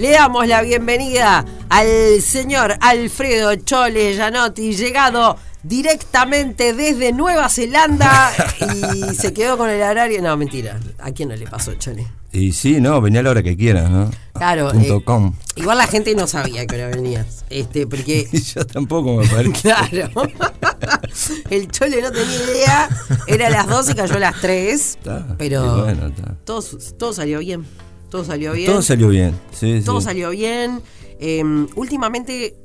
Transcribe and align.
Le 0.00 0.12
damos 0.12 0.48
la 0.48 0.62
bienvenida 0.62 1.44
al 1.68 2.22
señor 2.22 2.74
Alfredo 2.80 3.54
Chole 3.56 4.14
Gianotti, 4.14 4.72
llegado 4.72 5.36
directamente 5.62 6.72
desde 6.72 7.12
Nueva 7.12 7.50
Zelanda 7.50 8.32
y 8.82 9.14
se 9.14 9.34
quedó 9.34 9.58
con 9.58 9.68
el 9.68 9.82
horario. 9.82 10.22
No, 10.22 10.34
mentira. 10.38 10.80
¿A 11.00 11.12
quién 11.12 11.28
no 11.28 11.36
le 11.36 11.46
pasó, 11.46 11.74
Chole? 11.74 12.06
Y 12.32 12.52
sí, 12.52 12.80
no, 12.80 12.98
venía 13.02 13.20
a 13.20 13.24
la 13.24 13.30
hora 13.32 13.42
que 13.42 13.58
quieras, 13.58 13.90
¿no? 13.90 14.10
Claro. 14.32 14.72
Eh, 14.72 15.02
com. 15.04 15.34
Igual 15.56 15.76
la 15.76 15.86
gente 15.86 16.14
no 16.14 16.26
sabía 16.26 16.66
que 16.66 16.76
hora 16.76 16.88
venías. 16.88 17.44
Este, 17.50 17.86
porque. 17.86 18.26
Yo 18.54 18.66
tampoco 18.66 19.16
me 19.18 19.28
parece. 19.28 19.52
Claro. 19.60 20.08
El 21.50 21.70
Chole 21.70 22.00
no 22.00 22.10
tenía 22.10 22.42
idea. 22.50 22.88
Era 23.26 23.48
a 23.48 23.50
las 23.50 23.68
12 23.68 23.92
y 23.92 23.94
cayó 23.96 24.14
a 24.14 24.20
las 24.20 24.40
3. 24.40 24.80
Está, 24.80 25.26
pero. 25.36 25.84
bueno, 25.84 26.10
todo 26.46 27.12
salió 27.12 27.40
bien. 27.40 27.66
Todo 28.10 28.24
salió 28.24 28.52
bien. 28.52 28.70
Todo 28.70 28.82
salió 28.82 29.08
bien, 29.08 29.38
sí, 29.52 29.80
Todo 29.84 30.00
sí. 30.00 30.04
salió 30.06 30.30
bien. 30.30 30.82
Eh, 31.20 31.42
últimamente 31.76 32.56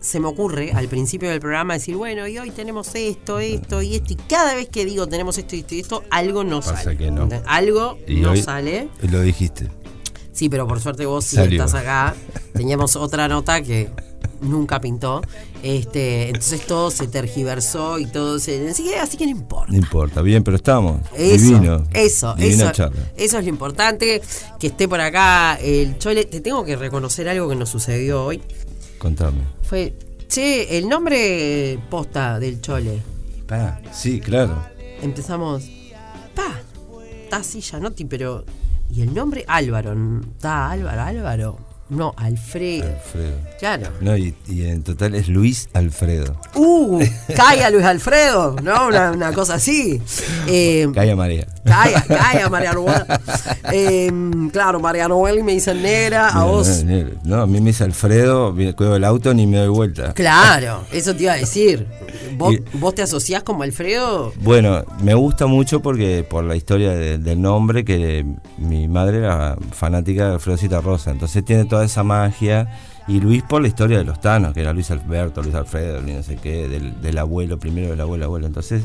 se 0.00 0.18
me 0.20 0.26
ocurre 0.26 0.72
al 0.72 0.88
principio 0.88 1.30
del 1.30 1.40
programa 1.40 1.74
decir, 1.74 1.96
bueno, 1.96 2.26
y 2.26 2.36
hoy 2.38 2.50
tenemos 2.50 2.94
esto, 2.94 3.38
esto 3.38 3.82
y 3.82 3.94
esto. 3.96 4.12
Y 4.12 4.16
cada 4.28 4.54
vez 4.54 4.68
que 4.68 4.84
digo 4.84 5.06
tenemos 5.06 5.38
esto, 5.38 5.54
esto 5.56 5.74
y 5.74 5.80
esto, 5.80 6.04
algo 6.10 6.44
no 6.44 6.60
Pasa 6.60 6.76
sale. 6.84 6.96
que 6.96 7.10
no. 7.10 7.28
Algo 7.46 7.98
Y 8.06 8.16
no 8.20 8.32
hoy- 8.32 8.42
sale. 8.42 8.88
y 9.02 9.08
Lo 9.08 9.20
dijiste. 9.20 9.68
Sí, 10.32 10.48
pero 10.48 10.66
por 10.66 10.80
suerte 10.80 11.04
vos 11.06 11.24
sí 11.24 11.36
Salió. 11.36 11.62
estás 11.64 11.80
acá. 11.80 12.14
Teníamos 12.54 12.96
otra 12.96 13.28
nota 13.28 13.62
que 13.62 13.90
nunca 14.42 14.80
pintó. 14.80 15.22
Este, 15.62 16.28
entonces 16.28 16.66
todo 16.66 16.90
se 16.90 17.06
tergiversó 17.06 17.98
y 17.98 18.06
todo 18.06 18.38
se. 18.38 18.68
Así 18.68 18.84
que, 18.84 18.96
así 18.96 19.16
que 19.16 19.24
no 19.24 19.30
importa. 19.30 19.72
No 19.72 19.78
importa, 19.78 20.22
bien, 20.22 20.44
pero 20.44 20.56
estamos. 20.56 21.00
Eso, 21.16 21.44
Divino. 21.44 21.84
eso, 21.92 22.34
eso, 22.38 22.72
charla. 22.72 23.12
eso 23.16 23.38
es 23.38 23.44
lo 23.44 23.50
importante. 23.50 24.20
Que 24.58 24.66
esté 24.68 24.88
por 24.88 25.00
acá 25.00 25.54
el 25.54 25.98
Chole. 25.98 26.24
Te 26.24 26.40
tengo 26.40 26.64
que 26.64 26.76
reconocer 26.76 27.28
algo 27.28 27.48
que 27.48 27.56
nos 27.56 27.68
sucedió 27.68 28.24
hoy. 28.24 28.42
Contame. 28.98 29.42
Fue, 29.62 29.94
che, 30.28 30.78
el 30.78 30.88
nombre 30.88 31.78
posta 31.90 32.38
del 32.38 32.60
Chole. 32.60 33.02
Ah, 33.48 33.78
sí, 33.92 34.20
claro. 34.20 34.64
Empezamos, 35.02 35.64
pa, 36.34 36.60
está 37.24 37.38
así 37.38 37.60
Gianotti, 37.60 38.04
pero. 38.04 38.44
¿Y 38.94 39.00
el 39.00 39.14
nombre? 39.14 39.44
Álvaro. 39.48 39.94
¿Está 40.36 40.70
Álvaro, 40.70 41.02
Álvaro? 41.02 41.71
No, 41.92 42.14
Alfredo. 42.16 42.86
Alfredo. 42.88 43.36
Claro. 43.58 43.88
No, 44.00 44.16
y, 44.16 44.34
y 44.48 44.64
en 44.66 44.82
total 44.82 45.14
es 45.14 45.28
Luis 45.28 45.68
Alfredo. 45.74 46.36
Uh, 46.54 47.00
calla 47.36 47.70
Luis 47.70 47.84
Alfredo, 47.84 48.56
¿no? 48.62 48.88
Una, 48.88 49.12
una 49.12 49.32
cosa 49.32 49.54
así. 49.54 50.00
Eh, 50.48 50.88
Calla 50.94 51.14
María. 51.14 51.46
Calla, 51.64 52.02
calla, 52.08 52.48
María 52.48 52.72
Noel. 52.72 53.04
Eh, 53.72 54.10
claro, 54.52 54.80
María 54.80 55.06
Noel 55.08 55.44
me 55.44 55.52
dicen 55.52 55.82
negra, 55.82 56.30
a 56.30 56.34
No, 56.40 56.48
vos. 56.48 56.82
no, 57.24 57.42
a 57.42 57.46
mí 57.46 57.60
me 57.60 57.70
dice 57.70 57.84
Alfredo, 57.84 58.52
cuelgo 58.74 58.96
el 58.96 59.04
auto 59.04 59.32
ni 59.34 59.46
me 59.46 59.58
doy 59.58 59.68
vuelta. 59.68 60.12
Claro, 60.14 60.84
eso 60.92 61.14
te 61.14 61.24
iba 61.24 61.32
a 61.32 61.36
decir. 61.36 61.86
¿Vos, 62.36 62.54
Y- 62.54 62.78
vos 62.78 62.94
te 62.94 63.02
asociás 63.02 63.42
como 63.42 63.62
Alfredo? 63.62 64.32
Bueno, 64.40 64.82
me 65.02 65.14
gusta 65.14 65.46
mucho 65.46 65.80
porque 65.80 66.24
por 66.28 66.44
la 66.44 66.56
historia 66.56 66.90
de- 66.92 67.18
del 67.18 67.40
nombre, 67.40 67.84
que 67.84 68.24
mi 68.58 68.88
madre 68.88 69.18
era 69.18 69.56
fanática 69.72 70.28
de 70.28 70.34
Alfredo 70.34 70.80
Rosa, 70.80 71.10
entonces 71.10 71.44
tiene 71.44 71.64
toda 71.66 71.81
esa 71.86 72.02
magia. 72.02 72.68
Y 73.08 73.18
Luis 73.20 73.42
por 73.42 73.60
la 73.62 73.68
historia 73.68 73.98
de 73.98 74.04
los 74.04 74.20
Tanos, 74.20 74.54
que 74.54 74.60
era 74.60 74.72
Luis 74.72 74.90
Alberto, 74.92 75.42
Luis 75.42 75.54
Alfredo, 75.56 76.00
Luis 76.00 76.14
no 76.16 76.22
sé 76.22 76.36
qué, 76.36 76.68
del, 76.68 77.00
del 77.02 77.18
abuelo, 77.18 77.58
primero 77.58 77.90
del 77.90 78.00
abuelo, 78.00 78.26
abuelo. 78.26 78.46
Entonces 78.46 78.84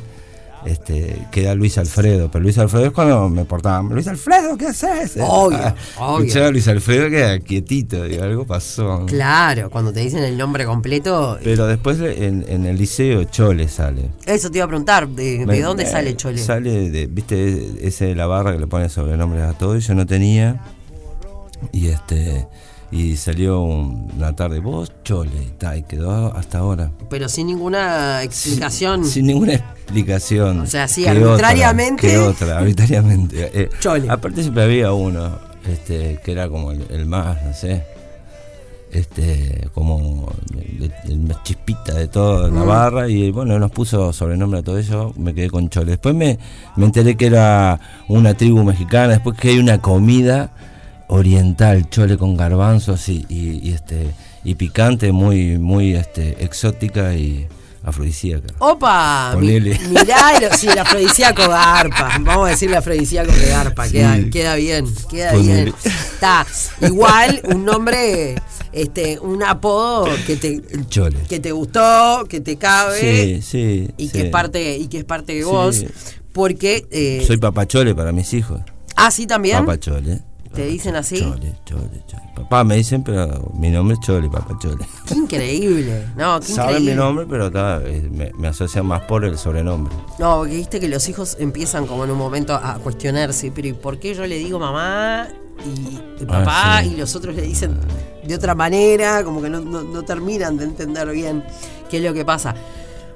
este, 0.65 1.21
queda 1.31 1.53
Luis 1.53 1.77
Alfredo, 1.77 2.29
pero 2.31 2.41
Luis 2.41 2.57
Alfredo 2.57 2.87
es 2.87 2.91
cuando 2.91 3.29
me 3.29 3.45
portaban, 3.45 3.87
Luis 3.89 4.07
Alfredo, 4.07 4.57
¿qué 4.57 4.67
haces? 4.67 5.17
Obvio, 5.21 5.59
Ah, 5.61 5.75
obvio. 5.99 6.25
Escuchaba 6.25 6.47
a 6.47 6.51
Luis 6.51 6.67
Alfredo 6.67 7.09
queda 7.11 7.39
quietito, 7.39 8.03
digo, 8.05 8.23
algo 8.23 8.45
pasó. 8.47 9.05
Claro, 9.05 9.69
cuando 9.69 9.93
te 9.93 9.99
dicen 9.99 10.23
el 10.23 10.35
nombre 10.35 10.65
completo. 10.65 11.37
Pero 11.43 11.67
después 11.67 11.99
en, 11.99 12.43
en 12.49 12.65
el 12.65 12.75
liceo 12.75 13.23
Chole 13.25 13.67
sale. 13.67 14.09
Eso 14.25 14.49
te 14.49 14.57
iba 14.57 14.65
a 14.65 14.67
preguntar, 14.67 15.07
¿de, 15.07 15.45
dónde 15.61 15.83
me- 15.83 15.89
sale 15.89 16.15
Chole? 16.17 16.39
Sale 16.39 16.89
de, 16.89 17.05
viste, 17.05 17.87
ese 17.87 18.05
de 18.07 18.15
la 18.15 18.25
barra 18.25 18.51
que 18.51 18.59
le 18.59 18.67
pone 18.67 18.89
sobrenombres 18.89 19.43
a 19.43 19.53
todo, 19.53 19.77
y 19.77 19.81
yo 19.81 19.93
no 19.93 20.07
tenía. 20.07 20.59
Y 21.71 21.87
este 21.89 22.47
y 22.91 23.17
salió 23.17 23.61
un- 23.61 24.11
una 24.15 24.33
tarde, 24.35 24.59
vos 24.59 24.91
Chole, 25.03 25.43
y, 25.43 25.49
ta, 25.57 25.75
y 25.75 25.83
quedó 25.83 26.33
hasta 26.35 26.59
ahora. 26.59 26.89
Pero 27.09 27.27
sin 27.29 27.47
ninguna 27.47 28.23
explicación. 28.23 29.03
Sin, 29.03 29.11
sin 29.13 29.25
ninguna 29.27 29.53
explicación. 29.55 30.61
O 30.61 30.65
sea, 30.65 30.87
sí, 30.87 31.03
¿Qué 31.03 31.09
arbitrariamente. 31.09 32.17
Otra, 32.17 32.33
¿Qué 32.37 32.43
otra? 32.45 32.57
Arbitrariamente. 32.59 33.51
Eh, 33.61 33.69
Chole. 33.79 34.09
Aparte 34.09 34.41
siempre 34.41 34.63
había 34.63 34.93
uno, 34.93 35.37
este, 35.67 36.19
que 36.23 36.31
era 36.31 36.47
como 36.49 36.71
el, 36.71 36.85
el 36.89 37.05
más, 37.05 37.41
no 37.43 37.53
sé. 37.53 37.83
Este, 38.89 39.67
como 39.73 40.31
el, 40.57 40.93
el 41.09 41.19
más 41.19 41.43
chispita 41.43 41.93
de 41.93 42.07
toda 42.07 42.47
la 42.49 42.63
Mm. 42.63 42.67
barra 42.67 43.09
y 43.09 43.31
bueno, 43.31 43.59
nos 43.59 43.69
puso 43.69 44.13
sobrenombre 44.13 44.61
a 44.61 44.63
todo 44.63 44.77
eso, 44.77 45.13
me 45.17 45.33
quedé 45.33 45.49
con 45.49 45.67
Chole. 45.69 45.91
Después 45.91 46.15
me, 46.15 46.39
me 46.77 46.85
enteré 46.85 47.17
que 47.17 47.25
era 47.25 47.79
una 48.07 48.33
tribu 48.33 48.63
mexicana, 48.63 49.09
después 49.13 49.37
que 49.37 49.49
hay 49.49 49.59
una 49.59 49.81
comida 49.81 50.51
oriental, 51.07 51.89
chole 51.89 52.17
con 52.17 52.35
garbanzos 52.37 53.07
y, 53.09 53.25
y- 53.29 53.59
y, 53.63 53.71
este 53.73 54.11
y 54.43 54.55
picante, 54.55 55.11
muy, 55.11 55.57
muy 55.57 55.95
este, 55.95 56.43
exótica 56.43 57.13
y 57.15 57.47
afrodisíaca. 57.83 58.53
Opa, 58.59 59.31
Ponele. 59.33 59.79
mirá, 59.89 60.31
sí, 60.57 60.67
el 60.67 60.77
afrodisíaco 60.79 61.41
de 61.43 61.53
arpa. 61.53 62.17
Vamos 62.21 62.47
a 62.47 62.51
decirle 62.51 62.77
afrodisíaco 62.77 63.31
de 63.31 63.53
arpa, 63.53 63.85
Sí. 63.85 63.93
queda, 63.93 64.17
queda 64.31 64.55
bien, 64.55 64.85
queda 65.09 65.31
Ponele. 65.31 65.63
bien. 65.65 65.75
Está, 65.83 66.45
igual 66.81 67.41
un 67.45 67.63
nombre, 67.65 68.35
este, 68.73 69.19
un 69.19 69.41
apodo 69.43 70.07
que 70.25 70.35
te, 70.35 70.61
chole. 70.89 71.17
que 71.29 71.39
te 71.39 71.51
gustó, 71.51 72.25
que 72.27 72.41
te 72.41 72.57
cabe 72.57 72.99
Sí, 72.99 73.41
sí. 73.41 73.89
y 73.97 74.07
sí. 74.07 74.11
que 74.13 74.21
es 74.23 74.29
parte, 74.29 74.77
y 74.77 74.87
que 74.87 74.99
es 74.99 75.05
parte 75.05 75.33
de 75.33 75.39
Sí. 75.41 75.45
vos. 75.45 75.85
Porque 76.33 76.85
eh, 76.91 77.23
Soy 77.25 77.37
papachole 77.37 77.95
para 77.95 78.11
mis 78.11 78.33
hijos. 78.33 78.61
ah, 78.95 79.09
sí 79.11 79.25
también. 79.25 79.59
Papachole. 79.59 80.21
¿Te 80.57 80.65
dicen 80.65 80.95
así? 80.95 81.19
Chole, 81.19 81.53
chole, 81.65 82.01
chole. 82.07 82.23
Papá 82.35 82.63
me 82.63 82.75
dicen, 82.75 83.03
pero 83.03 83.51
mi 83.53 83.69
nombre 83.69 83.95
es 83.95 83.99
Chole, 84.05 84.29
papachole. 84.29 84.85
Qué 85.07 85.15
increíble. 85.15 86.07
No, 86.15 86.39
qué 86.39 86.45
Saben 86.53 86.71
increíble. 86.71 86.91
mi 86.91 86.97
nombre, 86.97 87.25
pero 87.29 87.51
ta, 87.51 87.81
eh, 87.83 88.07
me, 88.11 88.31
me 88.37 88.47
asocian 88.49 88.85
más 88.85 89.01
por 89.03 89.23
el 89.25 89.37
sobrenombre. 89.37 89.93
No, 90.19 90.37
porque 90.37 90.55
viste 90.55 90.79
que 90.79 90.87
los 90.87 91.07
hijos 91.09 91.37
empiezan 91.39 91.87
como 91.87 92.03
en 92.03 92.11
un 92.11 92.17
momento 92.17 92.53
a 92.53 92.75
cuestionarse, 92.75 93.51
pero 93.55 93.67
¿y 93.69 93.73
por 93.73 93.99
qué 93.99 94.13
yo 94.13 94.25
le 94.27 94.37
digo 94.37 94.59
mamá 94.59 95.27
y, 95.65 96.21
y 96.21 96.25
papá 96.25 96.77
Ah, 96.77 96.81
sí. 96.83 96.91
y 96.93 96.97
los 96.97 97.15
otros 97.15 97.35
le 97.35 97.41
dicen 97.43 97.79
de 98.25 98.35
otra 98.35 98.53
manera? 98.53 99.23
Como 99.23 99.41
que 99.41 99.49
no, 99.49 99.59
no- 99.61 99.83
no 99.83 100.03
terminan 100.03 100.57
de 100.57 100.65
entender 100.65 101.09
bien 101.11 101.43
qué 101.89 101.97
es 101.97 102.03
lo 102.03 102.13
que 102.13 102.25
pasa. 102.25 102.53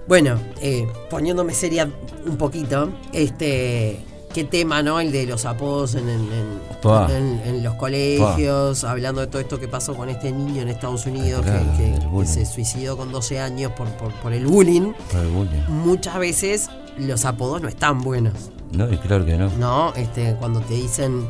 Bueno, 0.07 0.39
eh, 0.61 0.87
poniéndome 1.09 1.53
seria 1.53 1.87
un 2.25 2.37
poquito, 2.37 2.91
este, 3.13 4.03
qué 4.33 4.43
tema, 4.43 4.81
¿no? 4.83 4.99
El 4.99 5.11
de 5.11 5.25
los 5.25 5.45
apodos 5.45 5.95
en, 5.95 6.07
en- 6.09 6.31
en- 6.31 6.59
Pa. 6.81 7.07
en- 7.11 7.41
en 7.45 7.63
los 7.63 7.75
colegios, 7.75 8.83
hablando 8.83 9.21
de 9.21 9.27
todo 9.27 9.41
esto 9.41 9.59
que 9.59 9.67
pasó 9.67 9.95
con 9.95 10.09
este 10.09 10.31
niño 10.31 10.61
en 10.61 10.69
Estados 10.69 11.05
Unidos 11.05 11.41
que- 11.45 11.51
Claro, 11.51 11.65
que, 11.77 11.83
del 11.83 11.99
que 11.99 12.05
bullying. 12.07 12.27
se 12.31 12.45
suicidó 12.45 12.97
con 12.97 13.11
12 13.11 13.39
años 13.39 13.71
por, 13.73 13.87
por, 13.97 14.11
por 14.13 14.33
el 14.33 14.45
bullying 14.47 14.93
Por 15.11 15.21
el 15.21 15.27
bullying. 15.27 15.61
muchas 15.67 16.17
veces 16.19 16.69
los 16.97 17.25
apodos 17.25 17.61
no 17.61 17.67
están 17.67 18.01
buenos, 18.01 18.33
No, 18.71 18.91
y 18.91 18.97
claro 18.97 19.25
que 19.25 19.37
no. 19.37 19.49
¿no? 19.57 19.93
Este, 19.95 20.35
cuando 20.39 20.59
te 20.61 20.73
dicen 20.75 21.27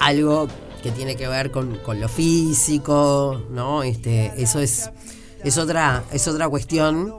algo 0.00 0.48
que 0.82 0.90
tiene 0.92 1.16
que 1.16 1.26
ver 1.28 1.50
con, 1.50 1.76
con 1.78 2.00
lo 2.00 2.08
físico, 2.08 3.42
¿no? 3.50 3.82
Este, 3.82 4.32
eso 4.40 4.60
es, 4.60 4.90
es 5.44 5.58
otra, 5.58 6.04
es 6.12 6.26
otra 6.28 6.48
cuestión. 6.48 7.14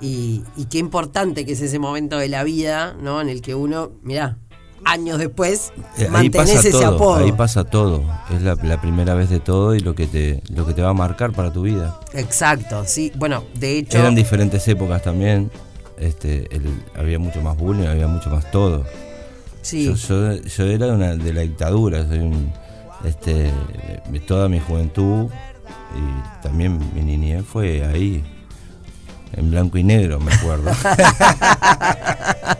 Y, 0.00 0.42
y 0.56 0.64
qué 0.64 0.78
importante 0.78 1.46
que 1.46 1.52
es 1.52 1.60
ese 1.60 1.78
momento 1.78 2.16
de 2.18 2.28
la 2.28 2.42
vida, 2.42 2.96
¿no? 3.00 3.20
En 3.20 3.28
el 3.28 3.40
que 3.40 3.54
uno, 3.54 3.92
mirá, 4.02 4.36
años 4.84 5.18
después, 5.18 5.72
Eh, 5.98 6.04
ahí 6.04 6.08
mantenés 6.10 6.48
pasa 6.56 6.58
ese 6.68 6.70
todo, 6.72 6.86
apodo. 6.96 7.16
ahí 7.16 7.32
pasa 7.32 7.64
todo. 7.64 8.02
Es 8.34 8.42
la, 8.42 8.54
la 8.62 8.80
primera 8.80 9.14
vez 9.14 9.30
de 9.30 9.40
todo 9.40 9.74
y 9.74 9.80
lo 9.80 9.94
que 9.94 10.06
te 10.06 10.42
lo 10.54 10.66
que 10.66 10.74
te 10.74 10.82
va 10.82 10.90
a 10.90 10.94
marcar 10.94 11.32
para 11.32 11.52
tu 11.52 11.62
vida. 11.62 11.98
Exacto, 12.14 12.84
sí. 12.86 13.12
Bueno, 13.16 13.44
de 13.54 13.78
hecho. 13.78 13.98
Eran 13.98 14.14
diferentes 14.14 14.66
épocas 14.68 15.02
también. 15.02 15.50
Este, 15.98 16.48
el- 16.54 16.82
había 16.96 17.18
mucho 17.18 17.40
más 17.42 17.56
bullying, 17.56 17.86
había 17.86 18.08
mucho 18.08 18.28
más 18.30 18.50
todo. 18.50 18.84
sí. 19.62 19.84
Yo, 19.84 19.94
yo, 19.94 20.34
yo 20.42 20.64
era 20.66 20.86
de, 20.86 20.92
una, 20.92 21.14
de 21.14 21.32
la 21.32 21.42
dictadura, 21.42 22.04
soy 22.08 22.18
un, 22.18 22.52
este, 23.04 23.52
toda 24.26 24.48
mi 24.48 24.58
juventud 24.58 25.28
y 25.94 26.42
también 26.42 26.78
mi 26.94 27.02
niñez 27.02 27.44
fue 27.44 27.84
ahí, 27.84 28.24
en 29.36 29.50
blanco 29.52 29.78
y 29.78 29.84
negro, 29.84 30.18
me 30.18 30.32
acuerdo. 30.34 30.70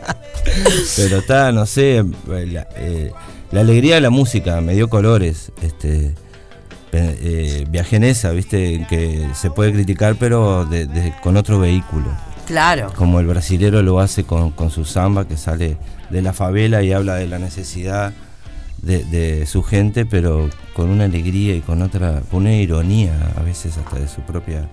Pero 0.96 1.18
está, 1.18 1.52
no 1.52 1.66
sé, 1.66 2.04
la, 2.28 2.66
eh, 2.76 3.10
la 3.50 3.60
alegría 3.60 3.96
de 3.96 4.00
la 4.00 4.10
música 4.10 4.60
me 4.60 4.74
dio 4.74 4.88
colores. 4.88 5.52
Este, 5.62 6.14
eh, 6.92 7.64
viajé 7.70 7.96
en 7.96 8.04
esa, 8.04 8.30
viste, 8.32 8.86
que 8.88 9.26
se 9.34 9.50
puede 9.50 9.72
criticar, 9.72 10.16
pero 10.16 10.64
de- 10.66 10.86
de- 10.86 11.14
con 11.22 11.36
otro 11.38 11.58
vehículo 11.58 12.06
Claro. 12.46 12.92
como 12.94 13.18
el 13.20 13.26
brasilero 13.26 13.82
lo 13.82 13.98
hace 14.00 14.24
con, 14.24 14.50
con 14.50 14.70
su 14.70 14.84
samba, 14.84 15.26
que 15.26 15.36
sale 15.38 15.78
de 16.10 16.20
la 16.22 16.32
favela 16.34 16.82
y 16.82 16.92
habla 16.92 17.14
de 17.14 17.26
la 17.28 17.38
necesidad 17.38 18.12
de, 18.82 19.46
su 19.46 19.62
gente, 19.62 20.04
pero 20.04 20.50
con 20.74 20.90
una 20.90 21.04
alegría 21.04 21.54
y 21.54 21.60
con 21.60 21.80
otra, 21.82 22.20
con 22.30 22.40
una 22.42 22.54
ironía 22.56 23.14
a 23.38 23.42
veces 23.42 23.76
hasta 23.78 23.98
de 23.98 24.08
su 24.08 24.20
propia 24.22 24.68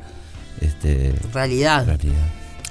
este, 0.62 1.14
realidad. 1.34 1.86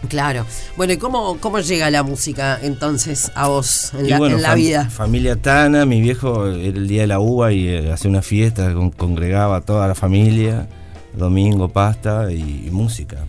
Claro. 0.06 0.46
Bueno, 0.76 0.92
¿y 0.92 0.96
cómo, 0.96 1.38
cómo 1.40 1.58
llega 1.58 1.90
la 1.90 2.02
música 2.02 2.58
entonces 2.62 3.32
a 3.34 3.48
vos 3.48 3.92
en, 3.94 4.08
la, 4.40 4.54
vida? 4.54 4.88
Familia 4.88 5.36
Tana, 5.36 5.84
mi 5.86 6.00
viejo 6.00 6.46
era 6.46 6.78
el 6.78 6.86
día 6.86 7.02
de 7.02 7.08
la 7.08 7.18
uva 7.18 7.52
y 7.52 7.68
eh, 7.68 7.92
hacía 7.92 8.10
una 8.10 8.22
fiesta, 8.22 8.72
congregaba 8.96 9.56
a 9.56 9.60
toda 9.62 9.88
la 9.88 9.94
familia, 9.94 10.68
domingo, 11.14 11.68
pasta 11.68 12.30
y, 12.30 12.68
música. 12.70 13.24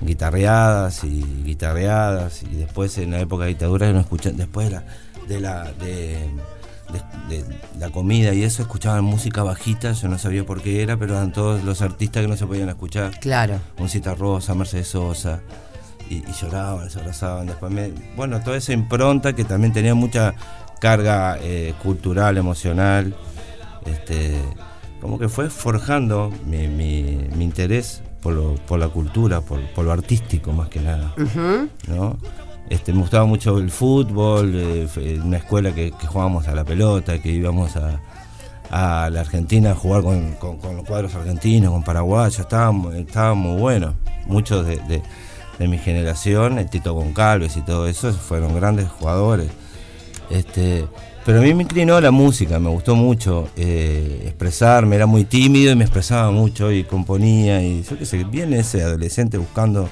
Guitarreadas 0.00 1.04
y 1.04 1.22
guitarreadas 1.44 2.42
y 2.42 2.56
después 2.56 2.98
en 2.98 3.12
la 3.12 3.20
época 3.20 3.44
de 3.44 3.50
dictadura 3.50 3.92
no 3.92 4.00
escuchan, 4.00 4.36
después 4.36 4.68
de 4.68 4.72
la, 4.72 4.84
de 5.28 5.40
la 5.40 5.72
de, 7.28 7.44
la 7.78 7.90
comida 7.90 8.34
y 8.34 8.42
eso 8.42 8.62
escuchaban 8.62 9.04
música 9.04 9.42
bajita, 9.42 9.92
yo 9.92 10.08
no 10.08 10.18
sabía 10.18 10.44
por 10.44 10.62
qué 10.62 10.82
era, 10.82 10.96
pero 10.96 11.14
eran 11.14 11.32
todos 11.32 11.64
los 11.64 11.80
artistas 11.80 12.22
que 12.22 12.28
no 12.28 12.36
se 12.36 12.46
podían 12.46 12.68
escuchar. 12.68 13.18
Claro. 13.20 13.60
Cita 13.88 14.14
Rosa, 14.14 14.54
Mercedes 14.54 14.88
Sosa 14.88 15.40
y, 16.08 16.22
lloraban, 16.32 16.90
se 16.90 17.00
abrazaban. 17.00 17.46
Después 17.46 17.72
bueno, 18.16 18.40
toda 18.40 18.56
esa 18.56 18.72
impronta 18.72 19.34
que 19.34 19.44
también 19.44 19.72
tenía 19.72 19.94
mucha 19.94 20.34
carga 20.80 21.38
eh, 21.40 21.74
cultural, 21.82 22.36
emocional, 22.36 23.14
este, 23.86 24.38
como 25.00 25.18
que 25.18 25.28
fue 25.28 25.50
forjando 25.50 26.32
mi, 26.46 26.68
mi, 26.68 27.44
interés 27.44 28.02
por, 28.20 28.34
lo, 28.34 28.54
por, 28.54 28.78
la 28.78 28.88
cultura, 28.88 29.40
por, 29.40 29.60
por, 29.72 29.84
lo 29.84 29.92
artístico 29.92 30.52
más 30.52 30.68
que 30.68 30.80
nada. 30.80 31.14
¿no? 31.88 32.18
Este, 32.68 32.92
me 32.92 33.00
gustaba 33.00 33.26
mucho 33.26 33.58
el 33.58 33.70
fútbol, 33.70 34.52
eh, 34.54 35.20
una 35.22 35.38
escuela 35.38 35.74
que, 35.74 35.90
jugábamos 35.90 36.48
a 36.48 36.54
la 36.54 36.64
pelota, 36.64 37.20
que 37.20 37.30
íbamos 37.30 37.76
a, 37.76 38.00
a 38.70 39.10
la 39.10 39.20
Argentina 39.20 39.72
a 39.72 39.74
jugar 39.74 40.02
con, 40.02 40.32
con, 40.34 40.76
los 40.76 40.86
cuadros 40.86 41.14
argentinos, 41.14 41.72
con 41.72 41.82
paraguayos, 41.82 42.38
estaba, 42.38 42.72
estaba 42.96 43.34
muy 43.34 43.60
bueno. 43.60 43.94
Muchos 44.26 44.66
de 44.66 44.76
de 44.88 45.02
mi 45.58 45.78
generación, 45.78 46.58
el 46.58 46.68
Tito 46.68 46.92
Goncalves 46.94 47.56
y 47.56 47.62
todo 47.62 47.86
eso, 47.86 48.12
fueron 48.12 48.54
grandes 48.54 48.88
jugadores. 48.88 49.48
Este, 50.30 50.84
pero 51.24 51.38
a 51.38 51.42
mí 51.42 51.54
me 51.54 51.62
inclinó 51.62 52.00
la 52.00 52.10
música, 52.10 52.58
me 52.58 52.68
gustó 52.68 52.94
mucho 52.96 53.48
eh, 53.56 54.24
expresarme, 54.26 54.96
era 54.96 55.06
muy 55.06 55.24
tímido 55.24 55.72
y 55.72 55.76
me 55.76 55.84
expresaba 55.84 56.30
mucho 56.30 56.70
y 56.70 56.84
componía 56.84 57.62
y 57.62 57.82
yo 57.82 57.98
qué 57.98 58.04
sé, 58.04 58.24
viene 58.24 58.58
ese 58.58 58.82
adolescente 58.82 59.38
buscando 59.38 59.88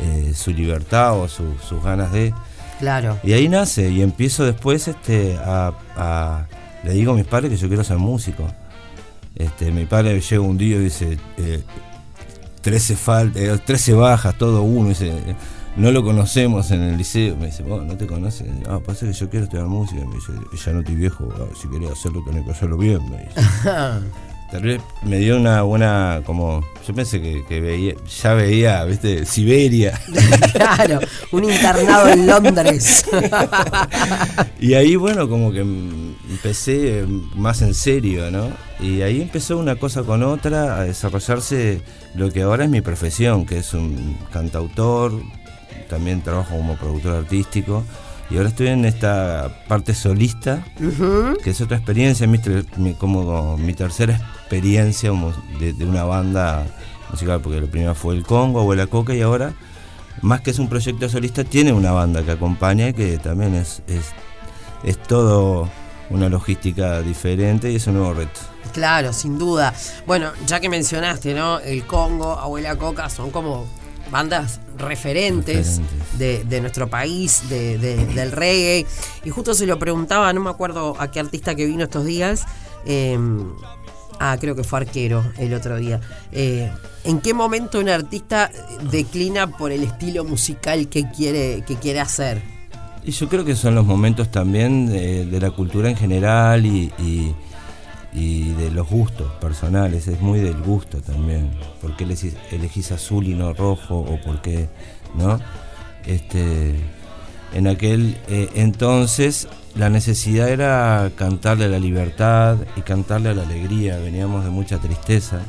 eh, 0.00 0.32
su 0.34 0.52
libertad 0.52 1.18
o 1.18 1.28
sus 1.28 1.82
ganas 1.82 2.12
de... 2.12 2.32
Claro. 2.78 3.18
Y 3.24 3.32
ahí 3.32 3.48
nace 3.48 3.90
y 3.90 4.02
empiezo 4.02 4.44
después 4.44 4.86
este, 4.88 5.36
a, 5.40 6.46
le 6.84 6.92
digo 6.92 7.12
a 7.12 7.16
mis 7.16 7.26
padres 7.26 7.50
que 7.50 7.56
yo 7.56 7.68
quiero 7.68 7.82
ser 7.82 7.98
músico. 7.98 8.46
Este, 9.34 9.72
mi 9.72 9.86
padre 9.86 10.20
llega 10.20 10.40
un 10.40 10.58
día 10.58 10.76
y 10.76 10.80
dice, 10.80 11.18
eh, 11.38 11.62
13 12.64 12.96
faltas, 12.96 13.64
13 13.64 13.92
bajas, 13.92 14.36
todo 14.38 14.62
uno. 14.62 14.88
Dice, 14.88 15.12
no 15.76 15.92
lo 15.92 16.02
conocemos 16.02 16.70
en 16.70 16.82
el 16.82 16.96
liceo. 16.96 17.36
Me 17.36 17.46
dice, 17.46 17.62
no 17.62 17.96
te 17.96 18.06
conoces. 18.06 18.48
Ah, 18.66 18.80
pasa 18.84 19.06
que 19.06 19.12
yo 19.12 19.28
quiero 19.28 19.44
estudiar 19.44 19.66
música. 19.66 20.02
Me 20.06 20.14
dice, 20.14 20.32
ya 20.64 20.72
no 20.72 20.80
estoy 20.80 20.94
viejo, 20.94 21.28
si 21.60 21.68
quería 21.68 21.92
hacerlo 21.92 22.22
tenés 22.24 22.44
que 22.44 22.52
hacerlo 22.52 22.78
bien. 22.78 23.00
Me 23.10 23.28
Tal 24.54 24.62
vez 24.62 24.80
me 25.02 25.18
dio 25.18 25.36
una 25.36 25.62
buena, 25.62 26.22
como, 26.24 26.62
yo 26.86 26.94
pensé 26.94 27.20
que, 27.20 27.60
veía, 27.60 27.94
ya 28.22 28.34
veía, 28.34 28.84
viste, 28.84 29.26
Siberia. 29.26 30.00
claro, 30.52 31.00
un 31.32 31.42
internado 31.42 32.08
en 32.10 32.24
Londres. 32.24 33.04
y 34.60 34.74
ahí, 34.74 34.94
bueno, 34.94 35.28
como 35.28 35.50
que 35.50 35.58
empecé 35.58 37.04
más 37.34 37.62
en 37.62 37.74
serio, 37.74 38.30
¿no? 38.30 38.52
Y 38.78 39.02
ahí 39.02 39.22
empezó 39.22 39.58
una 39.58 39.74
cosa 39.74 40.04
con 40.04 40.22
otra 40.22 40.78
a 40.78 40.84
desarrollarse 40.84 41.80
lo 42.14 42.30
que 42.30 42.42
ahora 42.42 42.62
es 42.62 42.70
mi 42.70 42.80
profesión, 42.80 43.46
que 43.46 43.58
es 43.58 43.74
un 43.74 44.16
cantautor, 44.32 45.20
también 45.90 46.22
trabajo 46.22 46.56
como 46.56 46.76
productor 46.76 47.16
artístico. 47.16 47.82
Y 48.30 48.36
ahora 48.36 48.50
estoy 48.50 48.68
en 48.68 48.84
esta 48.84 49.64
parte 49.66 49.94
solista, 49.94 50.64
que 51.42 51.50
es 51.50 51.60
otra 51.60 51.76
experiencia, 51.76 52.28
como 52.98 53.56
mi 53.56 53.74
tercera 53.74 54.14
experiencia 54.14 54.33
de, 55.58 55.84
una 55.84 56.04
banda 56.04 56.66
musical, 57.10 57.40
porque 57.40 57.60
lo 57.60 57.66
primero 57.66 57.94
fue 57.94 58.14
el 58.14 58.24
Congo, 58.24 58.60
Abuela 58.60 58.86
Coca, 58.86 59.14
y 59.14 59.22
ahora, 59.22 59.52
más 60.22 60.40
que 60.40 60.50
es 60.50 60.58
un 60.58 60.68
proyecto 60.68 61.08
solista, 61.08 61.44
tiene 61.44 61.72
una 61.72 61.92
banda 61.92 62.22
que 62.22 62.32
acompaña 62.32 62.92
que 62.92 63.18
también 63.18 63.54
es, 63.54 63.82
es, 63.86 64.06
es 64.84 64.98
todo 65.02 65.68
una 66.10 66.28
logística 66.28 67.00
diferente 67.02 67.70
y 67.70 67.76
es 67.76 67.86
un 67.86 67.94
nuevo 67.94 68.14
reto. 68.14 68.40
Claro, 68.72 69.12
sin 69.12 69.38
duda. 69.38 69.74
Bueno, 70.06 70.32
ya 70.46 70.60
que 70.60 70.68
mencionaste, 70.68 71.34
¿no? 71.34 71.60
El 71.60 71.84
Congo, 71.86 72.32
Abuela 72.38 72.76
Coca, 72.76 73.08
son 73.08 73.30
como 73.30 73.66
bandas 74.10 74.60
referentes, 74.78 75.80
De, 76.18 76.60
nuestro 76.60 76.88
país, 76.88 77.48
del 77.48 78.32
reggae. 78.32 78.86
Y 79.24 79.30
justo 79.30 79.54
se 79.54 79.66
lo 79.66 79.78
preguntaba, 79.78 80.32
no 80.32 80.40
me 80.40 80.50
acuerdo 80.50 80.96
a 80.98 81.10
qué 81.10 81.20
artista 81.20 81.54
que 81.54 81.66
vino 81.66 81.84
estos 81.84 82.04
días. 82.04 82.44
Em, 82.84 83.52
ah, 84.20 84.36
creo 84.40 84.54
que 84.54 84.64
fue 84.64 84.80
arquero 84.80 85.24
el 85.38 85.54
otro 85.54 85.76
día. 85.76 86.00
Eh, 86.32 86.70
¿En 87.04 87.20
qué 87.20 87.34
momento 87.34 87.80
un 87.80 87.88
artista 87.88 88.50
declina 88.90 89.46
por 89.46 89.72
el 89.72 89.82
estilo 89.82 90.24
musical 90.24 90.88
que 90.88 91.08
quiere, 91.10 91.62
que 91.66 91.76
quiere 91.76 92.00
hacer? 92.00 92.42
Y 93.04 93.10
yo 93.10 93.28
creo 93.28 93.44
que 93.44 93.54
son 93.54 93.74
los 93.74 93.84
momentos 93.84 94.30
también 94.30 94.86
de, 94.86 95.38
la 95.40 95.50
cultura 95.50 95.90
en 95.90 95.96
general 95.96 96.64
y 96.64 96.90
y 98.14 98.52
de 98.52 98.70
los 98.70 98.88
gustos 98.88 99.30
personales, 99.40 100.06
es 100.06 100.20
muy 100.20 100.38
del 100.38 100.62
gusto 100.62 101.00
también. 101.00 101.50
¿Por 101.82 101.96
qué 101.96 102.04
elegís 102.52 102.92
azul 102.92 103.26
y 103.26 103.34
no 103.34 103.52
rojo? 103.52 103.98
¿O 103.98 104.20
por 104.22 104.40
qué 104.40 104.68
no? 105.14 105.40
Este, 106.06 106.74
en 107.54 107.68
aquel 107.68 108.16
eh, 108.28 108.48
entonces 108.54 109.48
la 109.76 109.88
necesidad 109.88 110.48
era 110.48 111.10
cantarle 111.16 111.64
a 111.64 111.68
la 111.68 111.78
libertad 111.78 112.58
y 112.76 112.82
cantarle 112.82 113.30
a 113.30 113.34
la 113.34 113.42
alegría. 113.42 113.98
Veníamos 113.98 114.44
de 114.44 114.50
mucha 114.50 114.78
tristeza. 114.78 115.40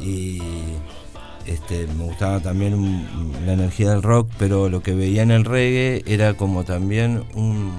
Y 0.00 0.40
este, 1.46 1.86
me 1.86 2.04
gustaba 2.04 2.40
también 2.40 3.06
la 3.44 3.52
energía 3.52 3.90
del 3.90 4.02
rock, 4.02 4.30
pero 4.38 4.68
lo 4.68 4.82
que 4.82 4.94
veía 4.94 5.22
en 5.22 5.30
el 5.30 5.44
reggae 5.44 6.02
era 6.06 6.34
como 6.34 6.64
también 6.64 7.24
un, 7.34 7.72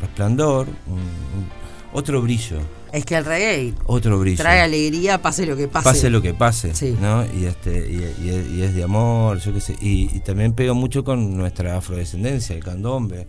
resplandor, 0.00 0.66
un 0.86 1.48
otro 1.92 2.22
brillo. 2.22 2.58
Es 2.96 3.04
que 3.04 3.14
el 3.14 3.26
reggae 3.26 3.74
otro 3.84 4.18
brillo. 4.18 4.38
trae 4.38 4.62
alegría, 4.62 5.20
pase 5.20 5.44
lo 5.44 5.54
que 5.54 5.68
pase. 5.68 5.84
Pase 5.84 6.08
lo 6.08 6.22
que 6.22 6.32
pase, 6.32 6.72
¿no? 6.98 7.26
Y, 7.26 7.44
este, 7.44 7.90
y, 7.90 8.62
es 8.62 8.74
de 8.74 8.82
amor, 8.82 9.38
yo 9.38 9.52
qué 9.52 9.60
sé. 9.60 9.76
Y, 9.82 10.20
también 10.20 10.54
pega 10.54 10.72
mucho 10.72 11.04
con 11.04 11.36
nuestra 11.36 11.76
afrodescendencia, 11.76 12.56
el 12.56 12.64
candombe, 12.64 13.28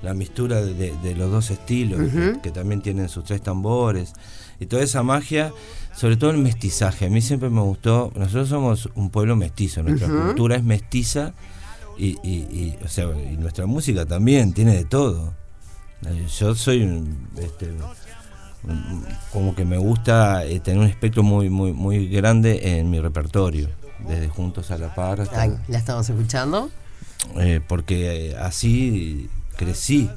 la 0.00 0.14
mistura 0.14 0.62
de, 0.62 1.14
los 1.14 1.30
dos 1.30 1.50
estilos, 1.50 2.00
que, 2.42 2.50
también 2.52 2.80
tienen 2.80 3.10
sus 3.10 3.24
tres 3.24 3.42
tambores. 3.42 4.14
Y 4.60 4.64
toda 4.64 4.82
esa 4.82 5.02
magia, 5.02 5.52
sobre 5.94 6.16
todo 6.16 6.30
el 6.30 6.38
mestizaje. 6.38 7.04
A 7.04 7.10
mí 7.10 7.20
siempre 7.20 7.50
me 7.50 7.60
gustó, 7.60 8.10
nosotros 8.16 8.48
somos 8.48 8.88
un 8.94 9.10
pueblo 9.10 9.36
mestizo, 9.36 9.82
nuestra 9.82 10.08
cultura 10.08 10.56
es 10.56 10.64
mestiza 10.64 11.34
y, 11.98 12.78
o 12.82 12.88
sea, 12.88 13.08
y 13.30 13.36
nuestra 13.36 13.66
música 13.66 14.06
también 14.06 14.54
tiene 14.54 14.74
de 14.74 14.86
todo. 14.86 15.34
Yo 16.38 16.54
soy 16.54 16.82
un, 16.82 17.28
este, 17.36 17.72
como 19.32 19.54
que 19.54 19.64
me 19.64 19.76
gusta 19.76 20.44
eh, 20.44 20.60
tener 20.60 20.80
un 20.80 20.86
espectro 20.86 21.22
muy, 21.22 21.50
muy, 21.50 21.72
muy 21.72 22.08
grande 22.08 22.78
en 22.78 22.90
mi 22.90 23.00
repertorio, 23.00 23.68
desde 24.06 24.28
Juntos 24.28 24.70
a 24.70 24.78
la 24.78 24.94
Par 24.94 25.18
¿La 25.68 25.78
estamos 25.78 26.08
escuchando? 26.08 26.70
Eh, 27.38 27.60
porque 27.66 28.30
eh, 28.30 28.36
así 28.36 29.28
crecí. 29.56 30.08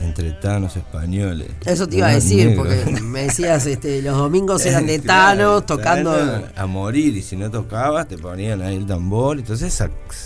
entre 0.00 0.32
tanos 0.32 0.76
españoles. 0.76 1.48
Eso 1.66 1.86
te 1.86 1.96
iba 1.96 2.06
a 2.06 2.14
decir, 2.14 2.54
porque 2.56 3.00
me 3.02 3.24
decías, 3.24 3.66
este, 3.66 4.00
los 4.00 4.16
domingos 4.16 4.64
eran 4.64 4.86
de 4.86 4.98
tanos, 5.00 5.66
tocando. 5.66 6.14
A 6.56 6.66
morir, 6.66 7.16
y 7.16 7.22
si 7.22 7.36
no 7.36 7.50
tocabas, 7.50 8.08
te 8.08 8.16
ponían 8.16 8.62
ahí 8.62 8.76
el 8.76 8.86
tambor, 8.86 9.38
entonces, 9.38 9.78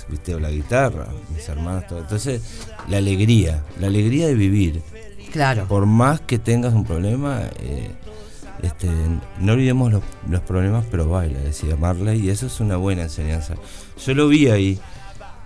viste, 0.09 0.39
la 0.39 0.51
guitarra, 0.51 1.09
mis 1.35 1.49
hermanos, 1.49 1.87
todo. 1.89 2.01
Entonces, 2.01 2.43
la 2.89 2.99
alegría, 2.99 3.65
la 3.81 3.89
alegría 3.89 4.29
de 4.29 4.35
vivir. 4.35 4.83
Claro. 5.31 5.67
Por 5.67 5.87
más 5.87 6.21
que 6.21 6.39
tengas 6.39 6.75
un 6.75 6.85
problema, 6.85 7.43
eh, 7.61 7.91
este, 8.63 8.89
no 9.39 9.53
olvidemos 9.53 9.93
los, 9.93 10.41
problemas, 10.43 10.85
pero 10.91 11.09
baila, 11.09 11.39
decía 11.41 11.77
Marley, 11.77 12.21
y 12.21 12.31
eso 12.31 12.47
es 12.47 12.61
una 12.61 12.77
buena 12.77 13.03
enseñanza. 13.03 13.55
Yo 14.05 14.15
lo 14.15 14.29
vi 14.29 14.49
ahí, 14.49 14.79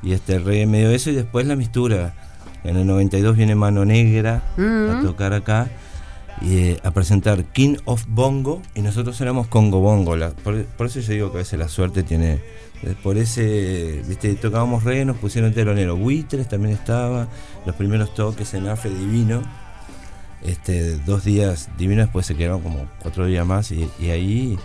y 0.02 0.12
este 0.12 0.38
re 0.38 0.66
medio 0.66 0.90
eso, 0.90 1.10
y 1.10 1.14
después 1.14 1.46
la 1.46 1.56
mistura. 1.56 2.14
En 2.64 2.78
el 2.78 2.86
92 2.86 3.36
viene 3.36 3.54
Mano 3.54 3.84
Negra 3.84 4.42
a 4.56 4.60
mm. 4.60 5.04
tocar 5.04 5.34
acá. 5.34 5.68
Y, 6.40 6.56
eh, 6.56 6.80
a 6.82 6.90
presentar 6.90 7.44
King 7.44 7.76
of 7.84 8.06
Bongo 8.08 8.60
y 8.74 8.80
nosotros 8.80 9.20
éramos 9.20 9.46
Congo 9.46 9.78
Bongo. 9.80 10.16
por, 10.42 10.86
eso 10.86 10.98
yo 10.98 11.12
digo 11.12 11.30
que 11.30 11.36
a 11.36 11.40
veces 11.40 11.58
la 11.58 11.68
suerte 11.68 12.02
tiene. 12.02 12.40
Eh, 12.82 12.94
por 13.02 13.18
ese, 13.18 14.02
viste, 14.08 14.34
tocábamos 14.34 14.82
re, 14.82 15.04
nos 15.04 15.18
pusieron 15.18 15.52
telonero. 15.52 15.96
Buitres 15.96 16.48
también 16.48 16.74
estaba, 16.74 17.28
los 17.64 17.76
primeros 17.76 18.14
toques 18.14 18.52
en 18.54 18.66
Afre 18.66 18.90
Divino 18.90 19.42
este, 20.44 20.96
dos 20.98 21.24
días 21.24 21.68
divinos, 21.76 22.06
después 22.06 22.26
se 22.26 22.36
quedaron 22.36 22.60
como 22.60 22.86
cuatro 23.00 23.26
días 23.26 23.46
más 23.46 23.70
y, 23.72 23.88
y 23.98 24.10
ahí 24.10 24.58